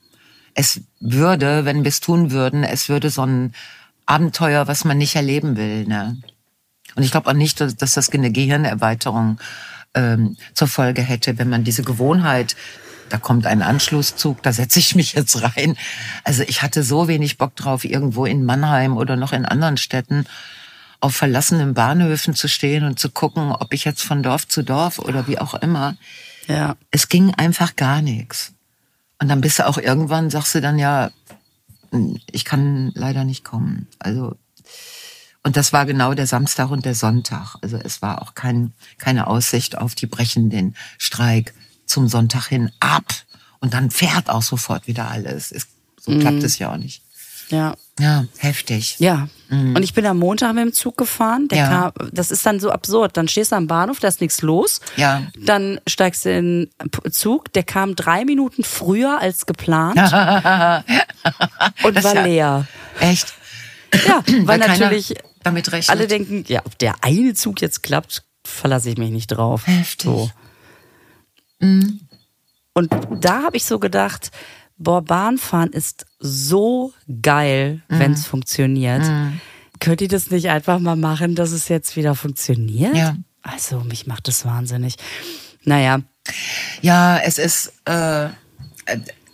[0.55, 3.55] es würde, wenn wir es tun würden, es würde so ein
[4.07, 5.87] Abenteuer, was man nicht erleben will.
[5.87, 6.21] Ne?
[6.97, 9.39] Und ich glaube auch nicht, dass, dass das eine Gehirnerweiterung
[9.95, 12.57] ähm, zur Folge hätte, wenn man diese Gewohnheit,
[13.09, 15.77] da kommt ein Anschlusszug, da setze ich mich jetzt rein.
[16.25, 20.27] Also ich hatte so wenig Bock drauf, irgendwo in Mannheim oder noch in anderen Städten
[21.01, 24.99] auf verlassenen Bahnhöfen zu stehen und zu gucken, ob ich jetzt von Dorf zu Dorf
[24.99, 25.97] oder wie auch immer.
[26.49, 26.77] Ja.
[26.91, 28.53] Es ging einfach gar nichts.
[29.21, 31.11] Und dann bist du auch irgendwann, sagst du dann ja,
[32.31, 33.87] ich kann leider nicht kommen.
[33.99, 34.37] Also
[35.49, 37.57] und das war genau der Samstag und der Sonntag.
[37.63, 41.55] Also es war auch kein, keine Aussicht auf die brechen den Streik
[41.87, 43.07] zum Sonntag hin ab.
[43.61, 45.51] Und dann fährt auch sofort wieder alles.
[45.51, 45.67] Es,
[45.99, 46.21] so Mhm.
[46.21, 47.03] klappt es ja auch nicht.
[47.49, 47.75] Ja.
[47.99, 48.97] Ja, heftig.
[48.99, 49.29] Ja.
[49.51, 51.49] Und ich bin am Montag mit dem Zug gefahren.
[51.49, 51.73] Der Mhm.
[51.73, 51.91] Ja.
[51.93, 53.17] kam, das ist dann so absurd.
[53.17, 54.81] Dann stehst du am Bahnhof, da ist nichts los.
[54.97, 55.23] Ja.
[55.47, 56.71] Dann steigst du in
[57.05, 57.51] den Zug.
[57.55, 59.97] Der kam drei Minuten früher als geplant
[61.83, 62.67] und Das war ja- leer.
[63.01, 63.33] Echt?
[64.07, 65.91] Ja, weil, Weil natürlich damit rechnet.
[65.97, 69.67] alle denken, ja, ob der eine Zug jetzt klappt, verlasse ich mich nicht drauf.
[69.67, 70.05] Heftig.
[70.11, 70.31] So.
[71.61, 74.31] Und da habe ich so gedacht,
[74.77, 77.99] boah, Bahnfahren ist so geil, Mhm.
[77.99, 79.03] wenn es funktioniert.
[79.81, 82.97] Könnt ihr das nicht einfach mal machen, dass es jetzt wieder funktioniert?
[82.97, 83.17] Ja.
[83.43, 84.97] Also, mich macht das wahnsinnig.
[85.65, 86.01] Naja,
[86.83, 88.29] Ja, es ist, äh,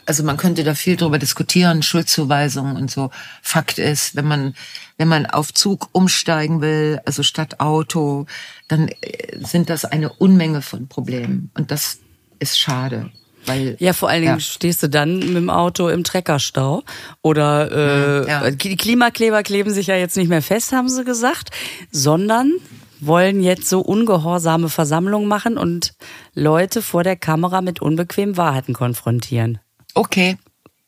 [0.07, 3.11] also man könnte da viel drüber diskutieren, Schuldzuweisungen und so.
[3.43, 4.55] Fakt ist, wenn man,
[4.99, 8.27] wenn man auf Zug umsteigen will, also statt Auto,
[8.69, 11.51] dann äh, sind das eine Unmenge von Problemen.
[11.55, 11.99] Und das
[12.39, 13.11] ist schade.
[13.47, 14.41] Weil, Ja, vor allen Dingen Ja.
[14.41, 16.83] stehst du dann mit dem Auto im Treckerstau.
[17.23, 18.51] Oder äh, Ja.
[18.51, 21.51] die Klimakleber kleben sich ja jetzt nicht mehr fest, haben sie gesagt,
[21.93, 22.53] sondern
[23.01, 25.93] wollen jetzt so ungehorsame Versammlungen machen und
[26.35, 29.59] Leute vor der Kamera mit unbequemen Wahrheiten konfrontieren.
[29.95, 30.37] Okay.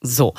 [0.03, 0.35] So,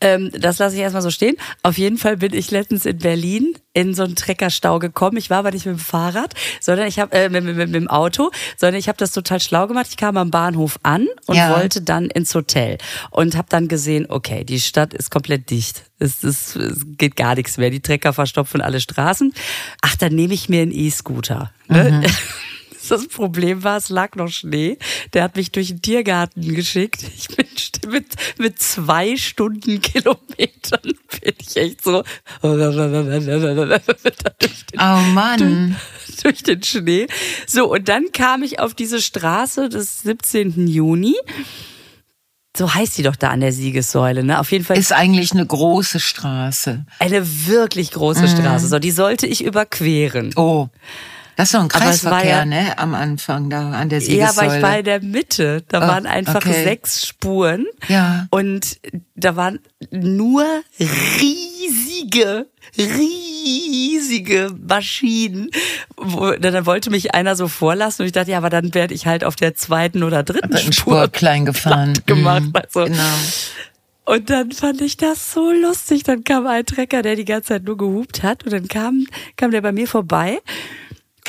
[0.00, 1.36] ähm, das lasse ich erstmal so stehen.
[1.62, 5.16] Auf jeden Fall bin ich letztens in Berlin in so einen Treckerstau gekommen.
[5.18, 7.88] Ich war aber nicht mit dem Fahrrad, sondern ich habe äh, mit, mit, mit dem
[7.88, 9.86] Auto, sondern ich habe das total schlau gemacht.
[9.90, 11.50] Ich kam am Bahnhof an und Ja.
[11.54, 12.78] wollte dann ins Hotel
[13.10, 15.84] und habe dann gesehen, okay, die Stadt ist komplett dicht.
[16.00, 17.70] Es, ist, es geht gar nichts mehr.
[17.70, 19.32] Die Trecker verstopfen alle Straßen.
[19.82, 21.52] Ach, dann nehme ich mir einen E-Scooter.
[21.68, 22.02] Ne?
[22.88, 24.78] Das Problem war, es lag noch Schnee.
[25.12, 27.02] Der hat mich durch den Tiergarten geschickt.
[27.16, 27.46] Ich bin
[27.90, 28.06] mit,
[28.38, 32.02] mit zwei Stundenkilometern bin ich echt so
[32.42, 32.76] durch
[34.66, 35.76] den, Oh Mann.
[36.22, 37.06] durch den Schnee.
[37.46, 40.66] So, und dann kam ich auf diese Straße des 17.
[40.66, 41.14] Juni.
[42.56, 44.38] So heißt die doch da an der Siegessäule, ne?
[44.38, 46.84] Auf jeden Fall Ist eigentlich eine große Straße.
[46.98, 48.68] eine wirklich große Straße.
[48.68, 50.32] So, die sollte ich überqueren.
[50.36, 50.68] Oh.
[51.36, 52.78] Das ist doch ein Kreisverkehr, ja- ne?
[52.78, 54.46] Am Anfang da an der Ja, Siegessäule.
[54.48, 55.64] aber ich war in der Mitte.
[55.68, 56.64] Da Oh, waren einfach okay.
[56.64, 57.66] sechs Spuren.
[57.88, 58.26] Ja.
[58.30, 58.78] Und
[59.14, 60.44] da waren nur
[60.78, 65.50] riesige, riesige Maschinen.
[65.96, 69.06] Wo, dann wollte mich einer so vorlassen und ich dachte, ja, aber dann werde ich
[69.06, 71.94] halt auf der zweiten oder dritten Spur, Spur klein gefahren.
[72.06, 72.42] gemacht.
[72.42, 72.84] Mhm, Also.
[72.84, 73.02] Genau.
[74.04, 76.02] Und dann fand ich das so lustig.
[76.02, 78.44] Dann kam ein Trecker, der die ganze Zeit nur gehupt hat.
[78.44, 80.40] Und dann kam, kam der bei mir vorbei.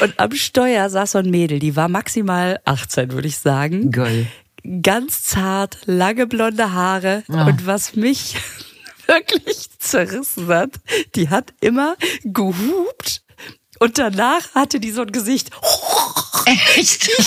[0.02, 3.92] Und am Steuer saß so ein Mädel, die war maximal 18, würde ich sagen.
[3.92, 4.28] Geil.
[4.82, 7.24] Ganz zart, lange blonde Haare.
[7.28, 8.36] Und was mich
[9.08, 10.72] wirklich zerrissen hat,
[11.16, 13.22] die hat immer gehupt.
[13.80, 15.50] Und danach hatte die so ein Gesicht.
[16.46, 17.10] Echt?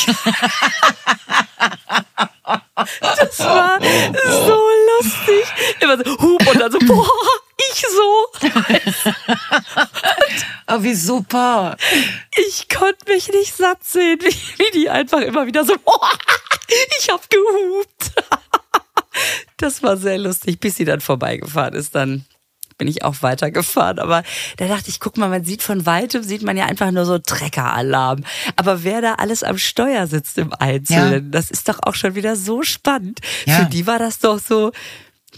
[3.01, 4.61] Das war so
[5.01, 5.45] lustig.
[5.81, 7.09] Immer so, hup und dann so, boah,
[7.73, 8.49] ich so.
[10.69, 11.77] Oh, wie super.
[12.49, 16.11] Ich konnte mich nicht satt sehen, wie, wie die einfach immer wieder so, boah,
[16.99, 18.13] ich hab gehupt.
[19.57, 21.95] Das war sehr lustig, bis sie dann vorbeigefahren ist.
[21.95, 22.27] Dann
[22.77, 23.99] bin ich auch weitergefahren.
[23.99, 24.23] Aber
[24.59, 27.17] da dachte ich, guck mal, man sieht von weitem, sieht man ja einfach nur so
[27.19, 28.25] Treckeralarm.
[28.57, 31.31] Aber wer da alles am Steuer sitzt im Einzelnen, Ja.
[31.31, 33.21] das ist doch auch schon wieder so spannend.
[33.47, 33.61] Ja.
[33.61, 34.73] Für die war das doch so,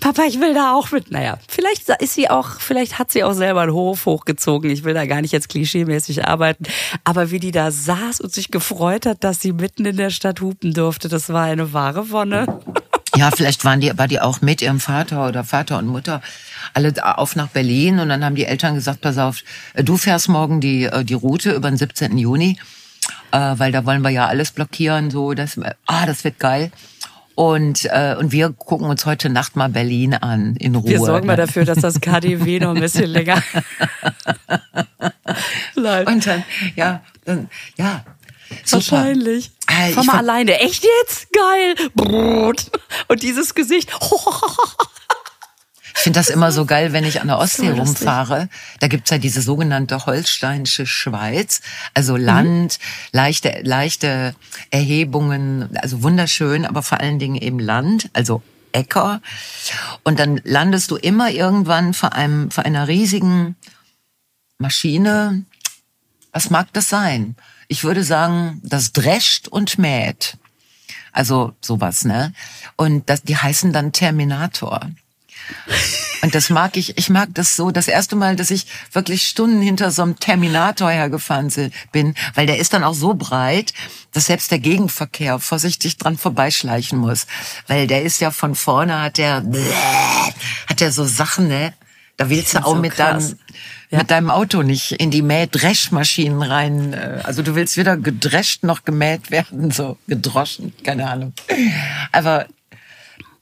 [0.00, 1.10] Papa, ich will da auch mit.
[1.10, 4.70] Naja, vielleicht ist sie auch, vielleicht hat sie auch selber einen Hof hochgezogen.
[4.70, 6.64] Ich will da gar nicht jetzt klischeemäßig arbeiten.
[7.04, 10.40] Aber wie die da saß und sich gefreut hat, dass sie mitten in der Stadt
[10.40, 12.60] hupen durfte, das war eine wahre Wonne.
[13.16, 16.22] Ja, vielleicht waren die, war die auch mit ihrem Vater oder Vater und Mutter
[16.74, 19.42] alle auf nach Berlin und dann haben die Eltern gesagt, pass auf,
[19.74, 22.16] äh, du fährst morgen die, äh, die Route über den 17.
[22.16, 22.58] Juni,
[23.32, 26.70] äh, weil da wollen wir ja alles blockieren, so, das, ah, das wird geil.
[27.38, 30.90] Und, äh, und wir gucken uns heute Nacht mal Berlin an, in Ruhe.
[30.90, 31.46] Wir sorgen mal ne?
[31.46, 33.40] dafür, dass das KDW noch ein bisschen länger
[35.76, 36.10] bleibt.
[36.10, 36.42] Und dann,
[36.74, 38.04] ja, dann, ja,
[38.64, 38.96] super.
[38.96, 39.52] Wahrscheinlich.
[39.68, 40.58] Ah, ich Fahr mal alleine.
[40.58, 41.28] Echt jetzt?
[41.32, 41.76] Geil.
[41.94, 42.72] Brot.
[43.06, 43.92] Und dieses Gesicht.
[45.98, 48.48] Ich finde das immer so geil, wenn ich an der Ostsee So rumfahre.
[48.78, 51.60] Da gibt's ja diese sogenannte holsteinische Schweiz.
[51.92, 52.24] Also Mhm.
[52.24, 52.78] Land,
[53.10, 54.36] leichte, leichte
[54.70, 59.20] Erhebungen, also wunderschön, aber vor allen Dingen eben Land, also Äcker.
[60.04, 63.56] Und dann landest du immer irgendwann vor einem, vor einer riesigen
[64.58, 65.42] Maschine.
[66.30, 67.34] Was mag das sein?
[67.66, 70.36] Ich würde sagen, das drescht und mäht.
[71.10, 72.32] Also sowas, ne?
[72.76, 74.88] Und das, die heißen dann Terminator.
[76.22, 77.70] Und das mag ich, ich mag das so.
[77.70, 81.52] Das erste Mal, dass ich wirklich Stunden hinter so einem Terminator hergefahren
[81.92, 83.72] bin, weil der ist dann auch so breit,
[84.12, 87.26] dass selbst der Gegenverkehr vorsichtig dran vorbeischleichen muss.
[87.66, 89.44] Weil der ist ja von vorne, hat der,
[90.66, 91.72] hat der so Sachen, ne?
[92.16, 93.38] Da willst du auch so mit deinem,
[93.90, 93.98] ja.
[93.98, 96.92] mit deinem Auto nicht in die Mähdreschmaschinen rein.
[96.92, 101.32] Äh, also du willst weder gedrescht noch gemäht werden, so gedroschen, keine Ahnung.
[102.10, 102.46] Aber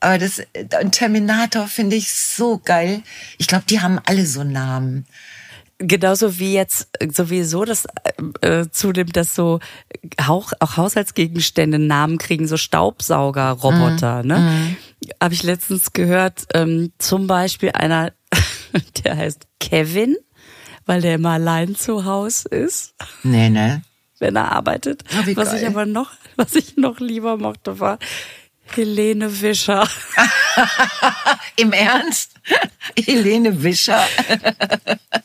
[0.06, 0.40] aber das
[0.78, 3.02] ein Terminator finde ich so geil.
[3.38, 5.04] Ich glaube, die haben alle so Namen.
[5.78, 7.86] Genauso wie jetzt sowieso das
[8.40, 9.58] äh, äh zunimmt, dass so
[10.16, 14.22] auch, auch Haushaltsgegenstände Namen kriegen, so Staubsaugerroboter.
[14.22, 14.26] Mm.
[14.28, 14.38] Ne?
[14.38, 14.76] Mm.
[15.20, 18.12] Habe ich letztens gehört, ähm, zum Beispiel einer,
[19.04, 20.16] der heißt Kevin,
[20.84, 22.94] weil der immer allein zu Hause ist.
[23.24, 23.82] Nee, ne?
[24.20, 25.02] Wenn er arbeitet.
[25.12, 25.62] Oh, was geil.
[25.62, 27.98] ich aber noch, was ich noch lieber mochte, war
[28.74, 29.88] Helene Wischer.
[31.56, 32.32] Im Ernst?
[32.96, 34.04] Helene Wischer.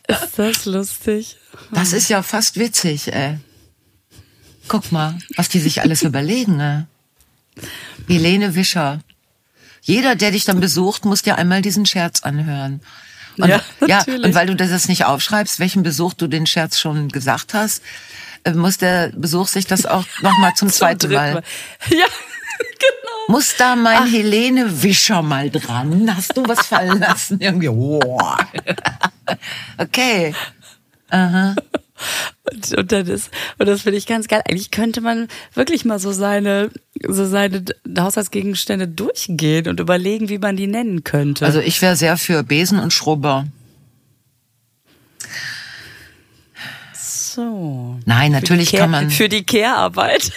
[0.08, 1.38] ist das lustig?
[1.72, 3.38] Das ist ja fast witzig, ey.
[4.68, 6.84] Guck mal, was die sich alles überlegen, ey.
[8.08, 9.02] Helene Wischer.
[9.82, 12.82] Jeder, der dich dann besucht, muss dir einmal diesen Scherz anhören.
[13.38, 17.10] Und, ja, ja, und weil du das nicht aufschreibst, welchen Besuch du den Scherz schon
[17.10, 17.82] gesagt hast,
[18.44, 21.34] äh, muss der Besuch sich das auch nochmal zum, zum zweiten Mal.
[21.36, 21.44] Mal.
[21.90, 22.06] Ja,
[22.64, 23.12] genau.
[23.28, 24.12] Muss da mein Ach.
[24.12, 26.14] Helene Wischer mal dran?
[26.16, 27.40] Hast du was fallen lassen?
[27.40, 28.38] Irgendwie, wow.
[29.78, 30.34] Okay.
[31.10, 31.56] Aha.
[32.52, 34.42] Und, und, ist, und das finde ich ganz geil.
[34.48, 36.72] Eigentlich könnte man wirklich mal so seine,
[37.08, 37.64] so seine
[37.98, 41.46] Haushaltsgegenstände durchgehen und überlegen, wie man die nennen könnte.
[41.46, 43.46] Also ich wäre sehr für Besen und Schrubber.
[46.94, 48.00] So.
[48.06, 49.10] Nein, natürlich Care, kann man.
[49.10, 50.32] Für die Care-Arbeit.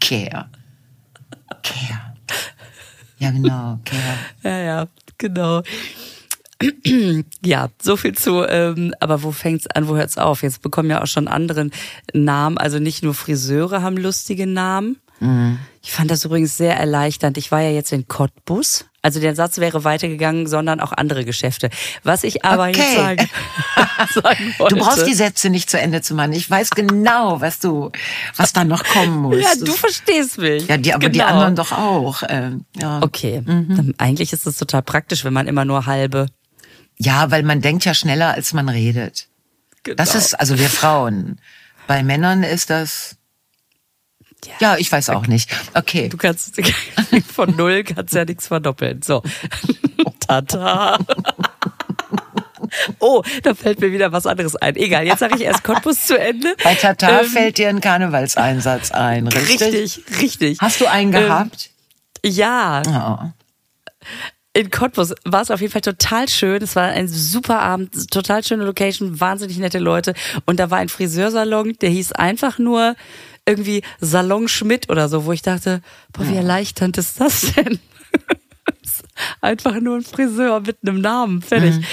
[0.00, 0.48] Care.
[1.64, 2.14] Care.
[3.18, 4.18] Ja, genau, Care.
[4.44, 5.62] Ja, ja, genau.
[7.44, 10.42] ja, so viel zu, ähm, aber wo fängt's an, wo hört's auf?
[10.42, 11.70] Jetzt bekommen ja auch schon andere
[12.12, 15.00] Namen, also nicht nur Friseure haben lustige Namen.
[15.20, 15.58] Mhm.
[15.82, 17.36] Ich fand das übrigens sehr erleichternd.
[17.36, 18.86] Ich war ja jetzt in Cottbus.
[19.02, 21.68] Also der Satz wäre weitergegangen, sondern auch andere Geschäfte.
[22.04, 22.80] Was ich aber okay.
[22.80, 23.30] jetzt sagen,
[24.14, 24.76] sagen wollte.
[24.76, 26.32] Du brauchst die Sätze nicht zu Ende zu machen.
[26.32, 27.90] Ich weiß genau, was du,
[28.36, 29.36] was da noch kommen muss.
[29.42, 30.66] Ja, du verstehst mich.
[30.68, 31.12] Ja, die, aber genau.
[31.12, 32.22] die anderen doch auch.
[32.28, 33.02] Ähm, ja.
[33.02, 33.42] Okay.
[33.44, 33.94] Mhm.
[33.98, 36.28] Eigentlich ist es total praktisch, wenn man immer nur halbe
[36.96, 39.28] ja, weil man denkt ja schneller, als man redet.
[39.82, 39.96] Genau.
[39.96, 41.40] Das ist, also wir Frauen.
[41.86, 43.16] Bei Männern ist das.
[44.60, 45.50] Ja, ich weiß auch nicht.
[45.74, 46.08] Okay.
[46.08, 46.60] Du kannst
[47.34, 49.02] von null kannst ja nichts verdoppeln.
[49.02, 49.22] So.
[50.26, 50.98] Tata.
[52.98, 54.74] Oh, da fällt mir wieder was anderes ein.
[54.74, 56.56] Egal, jetzt sage ich erst Cottbus zu Ende.
[56.64, 59.60] Bei Tata ähm, fällt dir ein Karnevalseinsatz ein, richtig?
[59.60, 60.58] Richtig, richtig.
[60.60, 61.70] Hast du einen gehabt?
[62.24, 62.82] Ähm, ja.
[62.86, 63.30] Oh
[64.54, 66.62] in Cottbus war es auf jeden Fall total schön.
[66.62, 70.14] Es war ein super Abend, total schöne Location, wahnsinnig nette Leute.
[70.46, 72.94] Und da war ein Friseursalon, der hieß einfach nur
[73.46, 77.78] irgendwie Salon Schmidt oder so, wo ich dachte, boah, wie erleichternd ist das denn?
[79.40, 81.76] einfach nur ein Friseur mit einem Namen, fertig.
[81.76, 81.84] Mhm.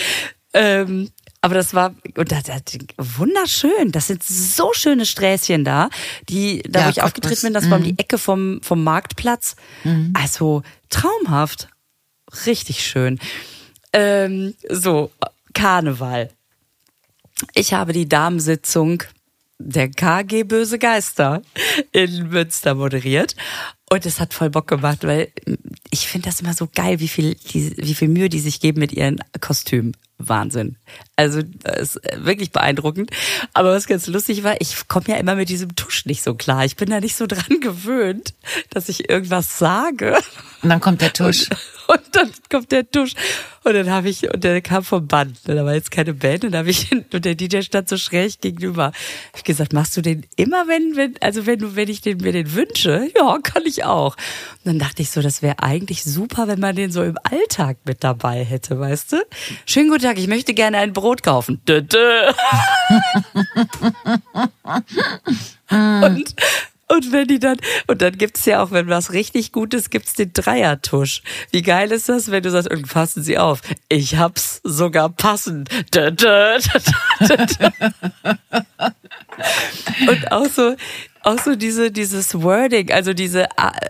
[0.53, 1.09] Ähm,
[1.41, 2.61] aber das war und das, das,
[2.97, 3.91] wunderschön.
[3.91, 5.89] Das sind so schöne Sträßchen da,
[6.29, 7.97] die da ja, wo ich aufgetreten bin, das war um die mhm.
[7.97, 9.55] Ecke vom vom Marktplatz.
[9.83, 10.13] Mhm.
[10.13, 11.69] Also traumhaft.
[12.45, 13.19] Richtig schön.
[13.91, 15.11] Ähm, so,
[15.53, 16.29] Karneval.
[17.55, 19.03] Ich habe die Damensitzung
[19.69, 21.41] der KG Böse Geister
[21.91, 23.36] in Münster moderiert.
[23.89, 25.32] Und es hat voll Bock gemacht, weil
[25.91, 28.80] ich finde das immer so geil, wie viel, die, wie viel Mühe die sich geben
[28.80, 29.95] mit ihren Kostümen.
[30.27, 30.77] Wahnsinn.
[31.15, 33.12] Also das ist wirklich beeindruckend.
[33.54, 36.65] Aber was ganz lustig war, ich komme ja immer mit diesem Tusch nicht so klar.
[36.65, 38.34] Ich bin da nicht so dran gewöhnt,
[38.69, 40.17] dass ich irgendwas sage.
[40.62, 41.49] Und dann kommt der Tusch.
[41.88, 43.13] Und, und dann kommt der Tusch.
[43.63, 45.38] Und dann habe ich, und der kam vom Band.
[45.43, 46.45] Da war jetzt keine Band.
[46.45, 48.86] Und, hab ich, und der DJ stand so schräg gegenüber.
[48.86, 52.17] Hab ich gesagt, machst du den immer, wenn, wenn, also wenn du, wenn ich den,
[52.17, 53.10] mir den wünsche?
[53.15, 54.15] Ja, kann ich auch.
[54.15, 57.78] Und dann dachte ich so, das wäre eigentlich super, wenn man den so im Alltag
[57.86, 59.17] mit dabei hätte, weißt du?
[59.65, 61.62] Schönen guten Tag, ich möchte gerne ein Brot kaufen.
[61.67, 62.32] Dö, dö.
[65.70, 66.36] und,
[66.88, 70.13] und wenn die dann, und dann gibt's ja auch, wenn was richtig gut ist, gibt's
[70.13, 71.24] den Dreiertusch.
[71.52, 75.70] Wie geil ist das, wenn du sagst, und passen Sie auf, ich hab's sogar passend.
[80.08, 80.76] und auch so,
[81.23, 83.47] auch so diese, dieses Wording, also diese,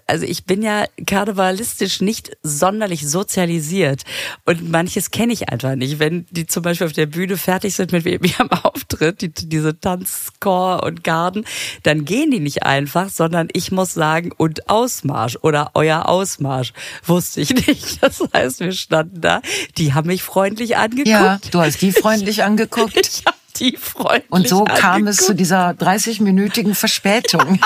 [0.08, 4.04] also ich bin ja karnevalistisch nicht sonderlich sozialisiert
[4.46, 6.00] und manches kenne ich einfach nicht.
[6.00, 10.84] Wenn die zum Beispiel auf der Bühne fertig sind mit ihrem Auftritt, die, diese Tanzchor
[10.84, 11.46] und Garden,
[11.84, 16.74] dann gehen die nicht einfach, sondern ich muss sagen, und Ausmarsch oder euer Ausmarsch.
[17.06, 18.00] Wusste ich nicht.
[18.12, 19.42] Das heißt, wir standen da,
[19.78, 21.08] die haben mich freundlich angeguckt.
[21.08, 22.98] Ja, du hast die freundlich angeguckt.
[22.98, 23.41] Ich die
[23.80, 24.82] freundlich Und so angeguckt.
[24.82, 27.42] kam es zu dieser 30-minütigen Verspätung.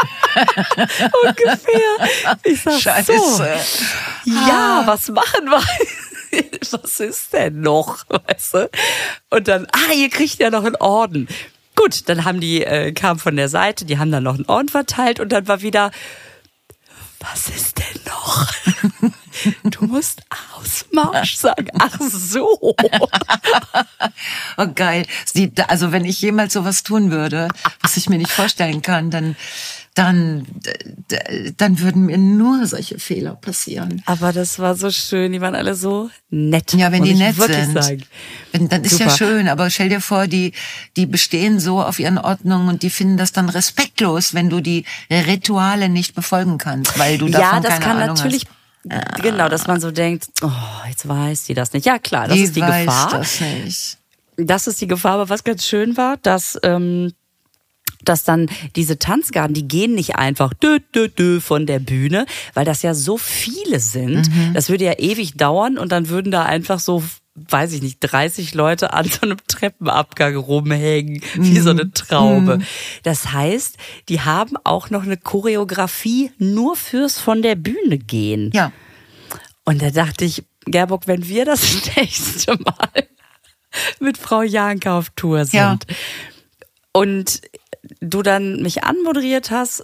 [1.23, 2.37] Ungefähr.
[2.43, 3.13] Ich sag Scheiße.
[3.17, 3.43] so.
[4.47, 5.61] Ja, was machen wir?
[6.71, 8.69] Was ist denn noch, weißt du?
[9.29, 11.29] Und dann, ah, ihr kriegt ja noch einen Orden.
[11.77, 14.67] Gut, dann haben die, äh, kam von der Seite, die haben dann noch einen Orden
[14.67, 15.91] verteilt und dann war wieder,
[17.21, 18.51] was ist denn noch?
[19.63, 20.21] Du musst
[20.57, 21.67] Ausmarsch sagen.
[21.79, 22.75] Ach so.
[24.57, 25.05] Oh, geil.
[25.25, 27.49] Sie, also wenn ich jemals sowas tun würde,
[27.81, 29.35] was ich mir nicht vorstellen kann, dann
[29.95, 30.45] dann,
[31.55, 34.03] dann würden mir nur solche Fehler passieren.
[34.05, 36.73] Aber das war so schön, die waren alle so nett.
[36.73, 38.03] Ja, wenn die nett sind, Sagen.
[38.51, 39.05] wenn, dann ist Super.
[39.05, 39.47] ja schön.
[39.47, 40.51] Aber stell dir vor, die,
[40.97, 44.83] die bestehen so auf ihren Ordnungen und die finden das dann respektlos, wenn du die
[45.09, 48.54] Rituale nicht befolgen kannst, weil du davon Ja, das keine kann Ahnung natürlich, hast.
[49.21, 50.49] Genau, dass man so denkt, oh,
[50.87, 51.85] jetzt weiß die das nicht.
[51.85, 53.11] Ja, klar, das Die ist die weiß Gefahr.
[53.11, 53.97] das nicht.
[54.37, 57.13] Das ist die Gefahr, aber was ganz schön war, dass, ähm,
[58.03, 62.65] dass dann diese Tanzgarten, die gehen nicht einfach dö, dö, dö von der Bühne, weil
[62.65, 64.29] das ja so viele sind.
[64.29, 64.53] Mhm.
[64.53, 67.03] Das würde ja ewig dauern und dann würden da einfach so
[67.35, 71.79] weiß ich nicht, 30 Leute an so einem Treppenabgang rumhängen, wie so Mhm.
[71.81, 72.59] eine Traube.
[73.03, 73.75] Das heißt,
[74.07, 78.51] die haben auch noch eine Choreografie nur fürs von der Bühne gehen.
[78.53, 78.71] Ja.
[79.65, 81.61] Und da dachte ich, Gerburg, wenn wir das
[81.97, 83.07] nächste Mal
[83.99, 85.77] mit Frau Janke auf Tour sind Ja.
[86.93, 87.41] und
[87.99, 89.83] du dann mich anmoderiert hast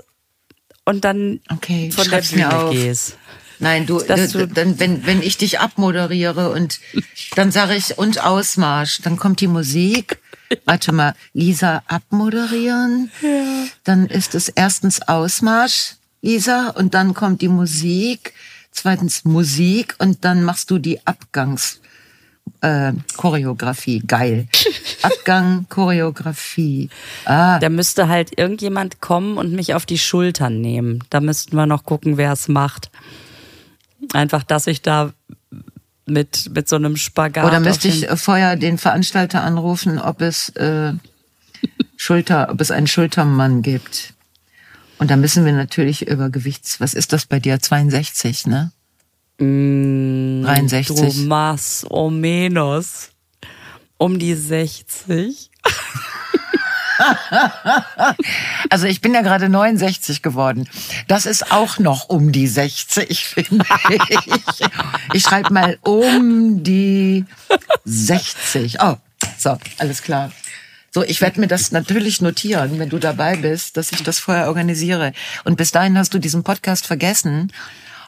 [0.85, 3.17] und dann Okay, von der Bühne gehst.
[3.61, 6.79] Nein, du, du, du- dann, wenn, wenn ich dich abmoderiere und
[7.35, 10.17] dann sage ich und Ausmarsch, dann kommt die Musik.
[10.65, 13.09] Warte mal, Lisa abmoderieren.
[13.21, 13.65] Ja.
[13.85, 18.33] Dann ist es erstens Ausmarsch, Lisa, und dann kommt die Musik.
[18.71, 21.79] Zweitens Musik und dann machst du die Abgangs
[22.61, 24.01] äh, Choreografie.
[24.05, 24.47] Geil.
[25.03, 26.89] Abgang, Choreografie.
[27.25, 31.03] Ah, Da müsste halt irgendjemand kommen und mich auf die Schultern nehmen.
[31.09, 32.89] Da müssten wir noch gucken, wer es macht.
[34.13, 35.13] Einfach, dass ich da
[36.05, 37.45] mit, mit so einem Spagat.
[37.45, 40.93] Oder müsste ich vorher den Veranstalter anrufen, ob es äh,
[41.95, 44.13] Schulter, ob es einen Schultermann gibt.
[44.97, 47.59] Und da müssen wir natürlich über Gewichts, was ist das bei dir?
[47.59, 48.71] 62, ne?
[49.39, 50.95] Mm, 63.
[50.95, 53.09] Du más o menos.
[53.97, 55.49] Um die 60.
[58.69, 60.67] Also ich bin ja gerade 69 geworden.
[61.07, 64.69] Das ist auch noch um die 60, finde ich.
[65.13, 67.25] Ich schreibe mal um die
[67.85, 68.81] 60.
[68.81, 68.95] Oh,
[69.37, 70.31] so, alles klar.
[70.93, 74.47] So, ich werde mir das natürlich notieren, wenn du dabei bist, dass ich das vorher
[74.47, 75.13] organisiere.
[75.45, 77.51] Und bis dahin hast du diesen Podcast vergessen.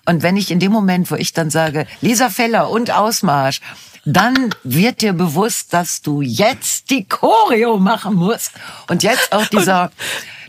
[0.05, 3.61] Und wenn ich in dem Moment, wo ich dann sage, Lisa Feller und Ausmarsch,
[4.05, 8.51] dann wird dir bewusst, dass du jetzt die Choreo machen musst.
[8.89, 9.91] Und jetzt auch dieser,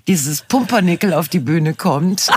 [0.06, 2.28] dieses Pumpernickel auf die Bühne kommt,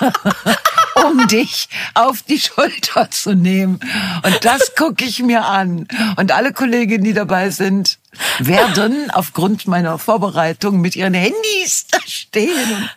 [1.06, 3.80] um dich auf die Schulter zu nehmen.
[4.22, 5.86] Und das gucke ich mir an.
[6.16, 7.98] Und alle Kolleginnen, die dabei sind,
[8.38, 12.90] werden aufgrund meiner Vorbereitung mit ihren Handys da stehen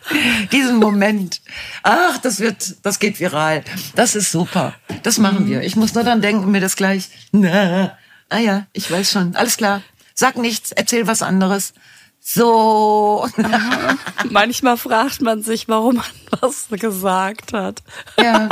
[0.50, 1.40] diesen Moment.
[1.82, 3.62] Ach, das wird, das geht viral.
[3.94, 4.74] Das ist super.
[5.02, 5.62] Das machen wir.
[5.62, 7.08] Ich muss nur dann denken, mir das gleich.
[7.32, 7.96] Na,
[8.28, 9.36] ah ja, ich weiß schon.
[9.36, 9.82] Alles klar.
[10.14, 11.72] Sag nichts, erzähl was anderes.
[12.24, 13.28] So.
[14.30, 16.04] Manchmal fragt man sich, warum man
[16.40, 17.82] was gesagt hat.
[18.16, 18.48] Ja.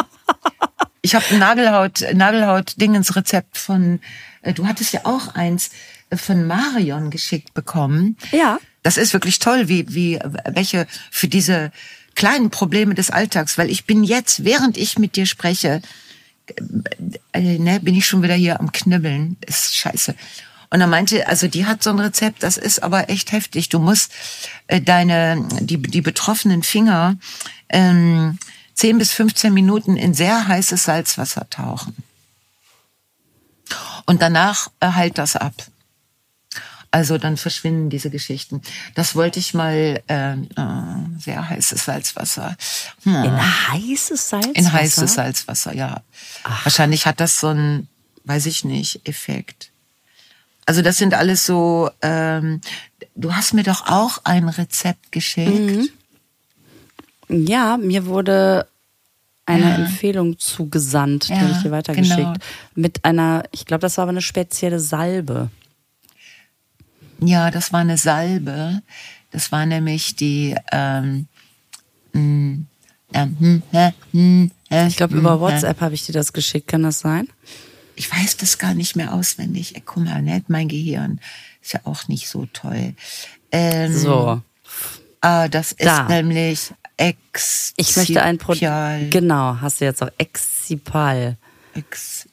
[1.02, 4.00] Ich habe ein Nagelhaut, Nagelhaut-Dingens-Rezept von,
[4.42, 5.70] äh, du hattest ja auch eins
[6.10, 8.16] äh, von Marion geschickt bekommen.
[8.32, 8.58] Ja.
[8.82, 11.70] Das ist wirklich toll, wie, wie, welche für diese
[12.16, 15.80] kleinen Probleme des Alltags, weil ich bin jetzt, während ich mit dir spreche,
[17.32, 19.36] äh, ne, bin ich schon wieder hier am Knibbeln.
[19.46, 20.14] Ist scheiße.
[20.70, 23.68] Und er meinte, also die hat so ein Rezept, das ist aber echt heftig.
[23.68, 24.12] Du musst
[24.68, 27.16] äh, deine, die, die betroffenen Finger
[27.68, 28.38] ähm,
[28.74, 31.96] 10 bis 15 Minuten in sehr heißes Salzwasser tauchen.
[34.06, 35.54] Und danach äh, heilt das ab.
[36.92, 38.62] Also dann verschwinden diese Geschichten.
[38.94, 40.36] Das wollte ich mal äh, äh,
[41.18, 42.56] sehr heißes Salzwasser.
[43.04, 43.24] Hm.
[43.24, 44.58] In heißes Salzwasser?
[44.58, 46.02] In heißes Salzwasser, ja.
[46.64, 47.86] Wahrscheinlich hat das so ein,
[48.24, 49.69] weiß ich nicht, Effekt.
[50.70, 51.90] Also das sind alles so.
[52.00, 52.60] Ähm,
[53.16, 55.90] du hast mir doch auch ein Rezept geschickt.
[57.28, 58.68] Ja, mir wurde
[59.46, 59.74] eine ja.
[59.74, 62.18] Empfehlung zugesandt, ja, die habe ich dir weitergeschickt.
[62.18, 62.34] Genau.
[62.76, 65.50] Mit einer, ich glaube, das war aber eine spezielle Salbe.
[67.18, 68.80] Ja, das war eine Salbe.
[69.32, 70.54] Das war nämlich die.
[70.70, 71.26] Ähm,
[72.12, 72.58] mh,
[73.12, 73.62] hm,
[74.12, 76.68] hm, ich glaube, über hm, WhatsApp habe ich dir das geschickt.
[76.68, 77.26] Kann das sein?
[78.00, 79.74] Ich weiß das gar nicht mehr auswendig.
[79.84, 80.42] Guck mal, ne?
[80.48, 81.20] mein Gehirn
[81.60, 82.94] ist ja auch nicht so toll.
[83.52, 84.40] Ähm, so.
[85.20, 86.08] Ah, das ist da.
[86.08, 87.74] nämlich Ex.
[87.76, 89.10] Ich möchte ein Produkt.
[89.10, 91.36] Genau, hast du jetzt auch Exipal.
[91.74, 92.30] Exipal.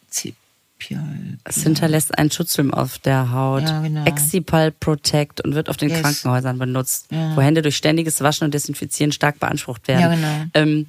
[1.43, 3.63] Es hinterlässt einen Schutzfilm auf der Haut.
[3.63, 4.05] Ja, genau.
[4.05, 5.99] Exipal Protect und wird auf den yes.
[5.99, 7.35] Krankenhäusern benutzt, ja.
[7.35, 10.01] wo Hände durch ständiges Waschen und Desinfizieren stark beansprucht werden.
[10.01, 10.45] Ja, genau.
[10.53, 10.85] Ähm,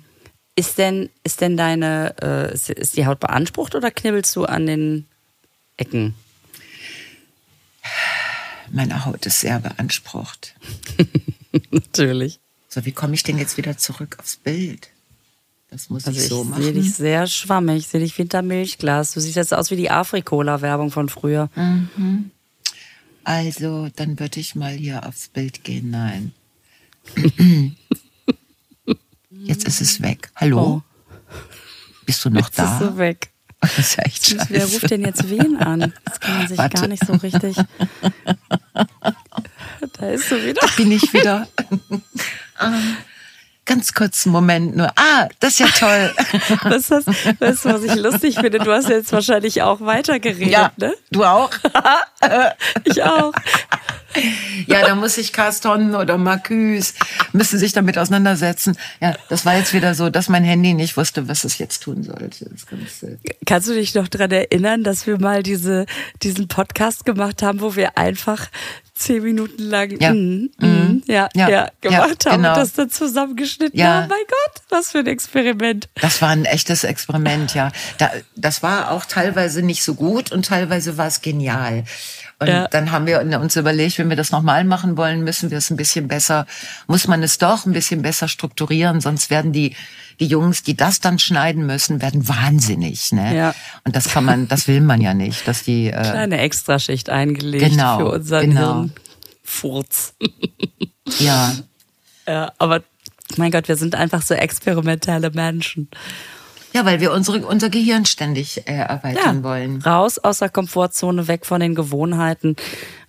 [0.59, 5.06] ist denn, ist denn deine, äh, ist, die Haut beansprucht oder knibbelst du an den
[5.76, 6.14] Ecken?
[8.72, 10.56] Meine Haut ist sehr beansprucht.
[11.70, 12.40] Natürlich.
[12.68, 14.88] So, wie komme ich denn jetzt wieder zurück aufs Bild?
[15.70, 16.61] Das muss also ich so ich machen.
[16.61, 19.12] Ich sehe dich sehr schwammig, ich sehe dich hinter Milchglas.
[19.12, 21.50] Du siehst jetzt aus wie die Afrikola-Werbung von früher.
[21.54, 22.32] Mhm.
[23.22, 25.90] Also, dann würde ich mal hier aufs Bild gehen.
[25.90, 26.32] Nein.
[29.31, 30.31] Jetzt ist es weg.
[30.37, 30.61] Hallo?
[30.61, 30.83] Oh.
[32.07, 32.72] Bist du noch jetzt da?
[32.72, 33.31] Ist so weg.
[33.61, 34.47] Das ist echt scheiße.
[34.51, 35.93] Wer ruft denn jetzt wen an?
[36.05, 36.81] Das kann man sich Warte.
[36.81, 37.57] gar nicht so richtig.
[39.99, 40.61] Da ist du wieder.
[40.61, 41.49] Da bin ich wieder.
[42.61, 42.97] Ähm,
[43.64, 44.91] ganz kurzen Moment nur.
[44.97, 46.12] Ah, das ist ja toll.
[46.64, 48.59] Was das, weißt du, was ich lustig finde?
[48.59, 50.93] Du hast jetzt wahrscheinlich auch weitergeredet, ja, ne?
[51.12, 51.51] Du auch?
[52.83, 53.33] ich auch.
[54.66, 56.94] Ja, da muss sich Carston oder Marcus
[57.32, 58.76] müssen sich damit auseinandersetzen.
[59.00, 62.02] Ja, das war jetzt wieder so, dass mein Handy nicht wusste, was es jetzt tun
[62.02, 62.50] sollte.
[63.46, 65.86] Kannst du dich noch dran erinnern, dass wir mal diese,
[66.22, 68.48] diesen Podcast gemacht haben, wo wir einfach
[68.98, 72.54] zehn Minuten lang ja, mm, mm, mm, ja, ja, ja, gemacht ja, haben genau.
[72.54, 74.02] und das dann zusammengeschnitten ja.
[74.02, 74.09] haben.
[74.09, 75.88] Mein Gott, was für ein Experiment.
[76.00, 77.70] Das war ein echtes Experiment, ja.
[77.98, 81.84] Da, das war auch teilweise nicht so gut und teilweise war es genial.
[82.41, 82.68] Und ja.
[82.68, 85.76] dann haben wir uns überlegt, wenn wir das nochmal machen wollen, müssen wir es ein
[85.76, 86.47] bisschen besser,
[86.86, 89.74] muss man es doch ein bisschen besser strukturieren, sonst werden die,
[90.20, 93.11] die Jungs, die das dann schneiden müssen, werden wahnsinnig.
[93.11, 93.36] Ne?
[93.36, 93.55] Ja.
[93.82, 97.70] Und das kann man, das will man ja nicht, dass die äh, kleine Extraschicht eingelegt
[97.70, 98.74] genau, für unseren genau.
[99.43, 100.14] Hirnfurz.
[101.18, 101.53] ja.
[102.28, 102.82] Ja, aber
[103.36, 105.89] mein Gott, wir sind einfach so experimentelle Menschen.
[106.79, 109.83] Ja, weil wir unsere, unser Gehirn ständig äh, erweitern ja, wollen.
[109.83, 112.55] Raus aus der Komfortzone, weg von den Gewohnheiten.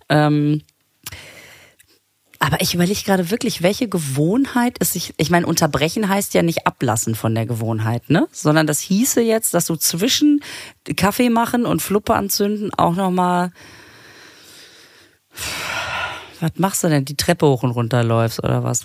[0.10, 0.64] Ähm,
[2.40, 6.66] aber ich überlege gerade wirklich, welche Gewohnheit ist sich, ich meine, unterbrechen heißt ja nicht
[6.66, 8.28] ablassen von der Gewohnheit, ne?
[8.32, 10.42] Sondern das hieße jetzt, dass du zwischen
[10.96, 13.52] Kaffee machen und Fluppe anzünden auch nochmal,
[16.40, 17.06] was machst du denn?
[17.06, 18.84] Die Treppe hoch und runter läufst oder was?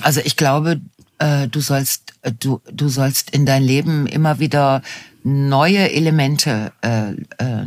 [0.00, 0.80] Also ich glaube,
[1.18, 4.82] äh, du sollst, äh, du, du sollst in dein Leben immer wieder
[5.22, 7.66] neue Elemente, äh, äh,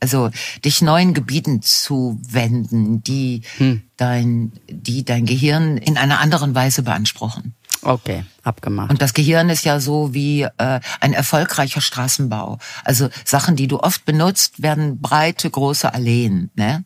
[0.00, 0.30] also
[0.64, 3.82] dich neuen Gebieten zuwenden, die hm.
[3.96, 7.54] dein, die dein Gehirn in einer anderen Weise beanspruchen.
[7.82, 8.90] Okay, abgemacht.
[8.90, 12.58] Und das Gehirn ist ja so wie äh, ein erfolgreicher Straßenbau.
[12.84, 16.50] Also Sachen, die du oft benutzt, werden breite, große Alleen.
[16.56, 16.84] Ne?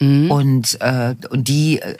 [0.00, 0.30] Mhm.
[0.30, 1.96] Und, äh, und die äh,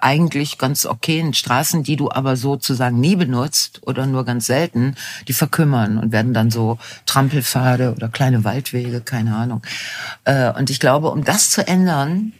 [0.00, 4.94] eigentlich ganz okayen Straßen, die du aber sozusagen nie benutzt oder nur ganz selten,
[5.26, 9.62] die verkümmern und werden dann so Trampelpfade oder kleine Waldwege, keine Ahnung.
[10.24, 12.32] Äh, und ich glaube, um das zu ändern,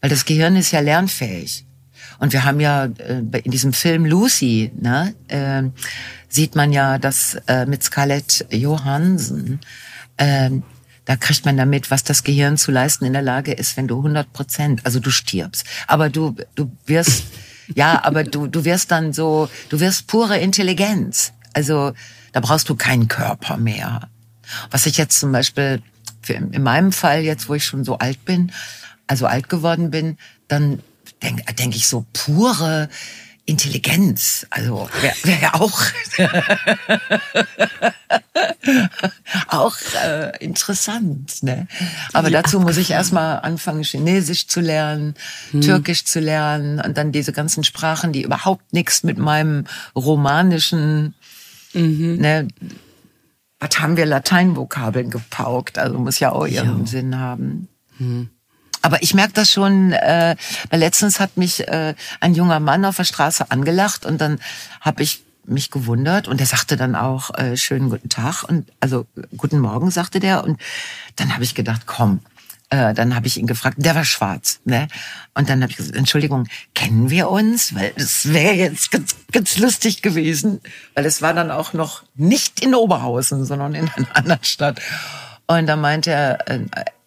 [0.00, 1.64] weil das Gehirn ist ja lernfähig.
[2.20, 5.64] Und wir haben ja äh, in diesem Film Lucy, ne, äh,
[6.28, 9.58] sieht man ja, dass äh, mit Scarlett Johansson
[10.18, 10.50] äh,
[11.04, 13.98] da kriegt man damit, was das Gehirn zu leisten in der Lage ist, wenn du
[13.98, 15.64] 100 Prozent, also du stirbst.
[15.86, 17.24] Aber du, du wirst,
[17.74, 21.32] ja, aber du, du wirst dann so, du wirst pure Intelligenz.
[21.52, 21.92] Also
[22.32, 24.08] da brauchst du keinen Körper mehr.
[24.70, 25.82] Was ich jetzt zum Beispiel,
[26.22, 28.50] für, in meinem Fall jetzt, wo ich schon so alt bin,
[29.06, 30.16] also alt geworden bin,
[30.48, 30.80] dann
[31.22, 32.88] denke denk ich so pure
[33.46, 35.82] Intelligenz, also wäre wär ja auch
[39.48, 41.66] auch äh, interessant, ne?
[42.14, 45.14] Aber Wie dazu muss ich erstmal anfangen Chinesisch zu lernen,
[45.50, 45.60] hm.
[45.60, 49.64] Türkisch zu lernen und dann diese ganzen Sprachen, die überhaupt nichts mit meinem
[49.94, 51.14] romanischen
[51.74, 52.16] mhm.
[52.16, 52.48] ne,
[53.60, 56.86] was haben wir Lateinvokabeln gepaukt, also muss ja auch ihren ja.
[56.86, 57.68] Sinn haben.
[57.98, 58.30] Hm.
[58.84, 60.36] Aber ich merke das schon, äh,
[60.70, 64.38] letztens hat mich äh, ein junger Mann auf der Straße angelacht und dann
[64.82, 69.06] habe ich mich gewundert und er sagte dann auch äh, schönen guten Tag und also
[69.38, 70.60] guten Morgen sagte der und
[71.16, 72.20] dann habe ich gedacht, komm,
[72.68, 74.88] äh, dann habe ich ihn gefragt, der war schwarz, ne?
[75.32, 77.74] Und dann habe ich gesagt, Entschuldigung, kennen wir uns?
[77.74, 80.60] Weil das wäre jetzt ganz, ganz lustig gewesen,
[80.94, 84.78] weil es war dann auch noch nicht in Oberhausen, sondern in einer anderen Stadt.
[85.46, 86.60] Und da meinte er, äh,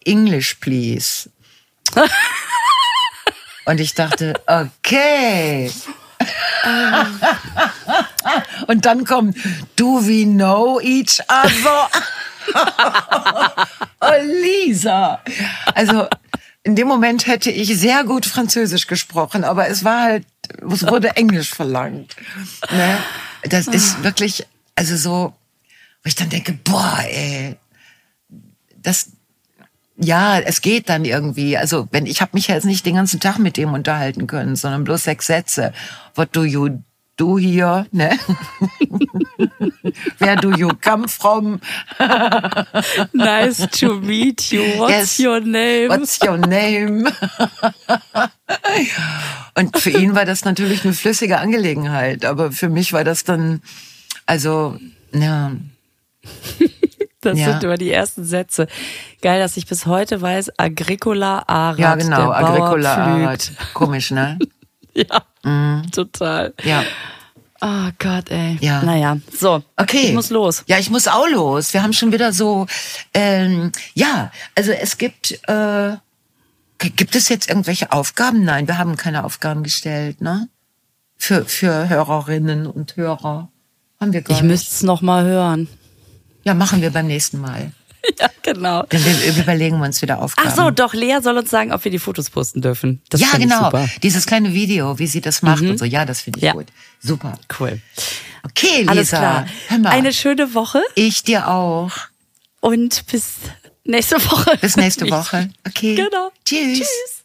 [0.04, 1.30] English, please.
[3.64, 5.70] Und ich dachte, okay.
[8.66, 9.36] Und dann kommt,
[9.76, 11.90] do we know each other?
[14.00, 15.20] oh, Lisa.
[15.74, 16.08] Also
[16.62, 20.26] in dem Moment hätte ich sehr gut Französisch gesprochen, aber es war halt,
[20.70, 22.16] es wurde Englisch verlangt.
[22.70, 22.98] Ne?
[23.44, 25.34] Das ist wirklich, also so,
[26.02, 27.56] wo ich dann denke, boah, ey,
[28.76, 29.12] das,
[30.00, 31.56] ja, es geht dann irgendwie.
[31.56, 34.56] Also wenn ich habe mich ja jetzt nicht den ganzen Tag mit dem unterhalten können,
[34.56, 35.72] sondern bloß sechs Sätze.
[36.14, 36.80] What do you
[37.16, 37.86] do here?
[37.90, 38.10] Ne?
[40.18, 41.60] Where do you come from?
[43.12, 44.62] nice to meet you.
[44.78, 45.20] What's Yes.
[45.20, 45.88] your name?
[45.88, 47.06] What's your name?
[49.56, 53.62] Und für ihn war das natürlich eine flüssige Angelegenheit, aber für mich war das dann,
[54.26, 54.78] also,
[55.12, 55.52] ja,
[57.20, 57.46] Das Ja.
[57.52, 58.68] sind immer die ersten Sätze.
[59.22, 61.78] Geil, dass ich bis heute weiß, Agricola Arad.
[61.78, 63.28] ja genau, Agricola.
[63.30, 63.50] Art.
[63.74, 64.38] Komisch, ne?
[64.94, 65.90] Ja, Mhm.
[65.92, 66.54] total.
[66.64, 66.82] Ja.
[67.60, 68.56] Oh Gott, ey.
[68.60, 68.82] Ja.
[68.82, 69.62] Naja, so.
[69.76, 70.06] Okay.
[70.08, 70.64] Ich muss los.
[70.66, 71.72] Ja, ich muss auch los.
[71.74, 72.66] Wir haben schon wieder so,
[73.14, 75.96] ähm, ja, also es gibt, äh,
[76.78, 78.44] gibt es jetzt irgendwelche Aufgaben?
[78.44, 80.48] Nein, wir haben keine Aufgaben gestellt, ne?
[81.16, 83.48] Für, für Hörerinnen und Hörer.
[84.00, 84.50] Haben wir gar Ich nicht.
[84.50, 85.68] müsste es noch mal hören.
[86.48, 87.72] Ja, machen wir beim nächsten Mal.
[88.18, 88.84] Ja, genau.
[88.88, 89.02] Dann
[89.36, 90.48] überlegen wir uns wieder Aufgaben.
[90.50, 93.02] Ach so, doch, Lea soll uns sagen, ob wir die Fotos posten dürfen.
[93.10, 93.64] Das ja, genau.
[93.64, 93.82] Super.
[93.82, 93.90] Mhm.
[94.02, 95.84] Dieses kleine Video, wie sie das macht und so.
[95.84, 96.52] Ja, das finde ich Ja.
[96.52, 96.68] gut.
[97.00, 97.38] Super.
[97.60, 97.80] Cool.
[98.44, 98.90] Okay, Lisa.
[98.92, 99.46] Alles klar.
[99.66, 99.90] Hör mal.
[99.90, 101.90] Eine schöne Woche ich dir auch.
[102.60, 103.34] und bis
[103.84, 104.56] nächste Woche.
[104.58, 105.50] Bis nächste Woche.
[105.66, 105.96] Okay.
[105.96, 106.30] Genau.
[106.46, 106.78] Tschüss.
[106.78, 107.17] Tschüss.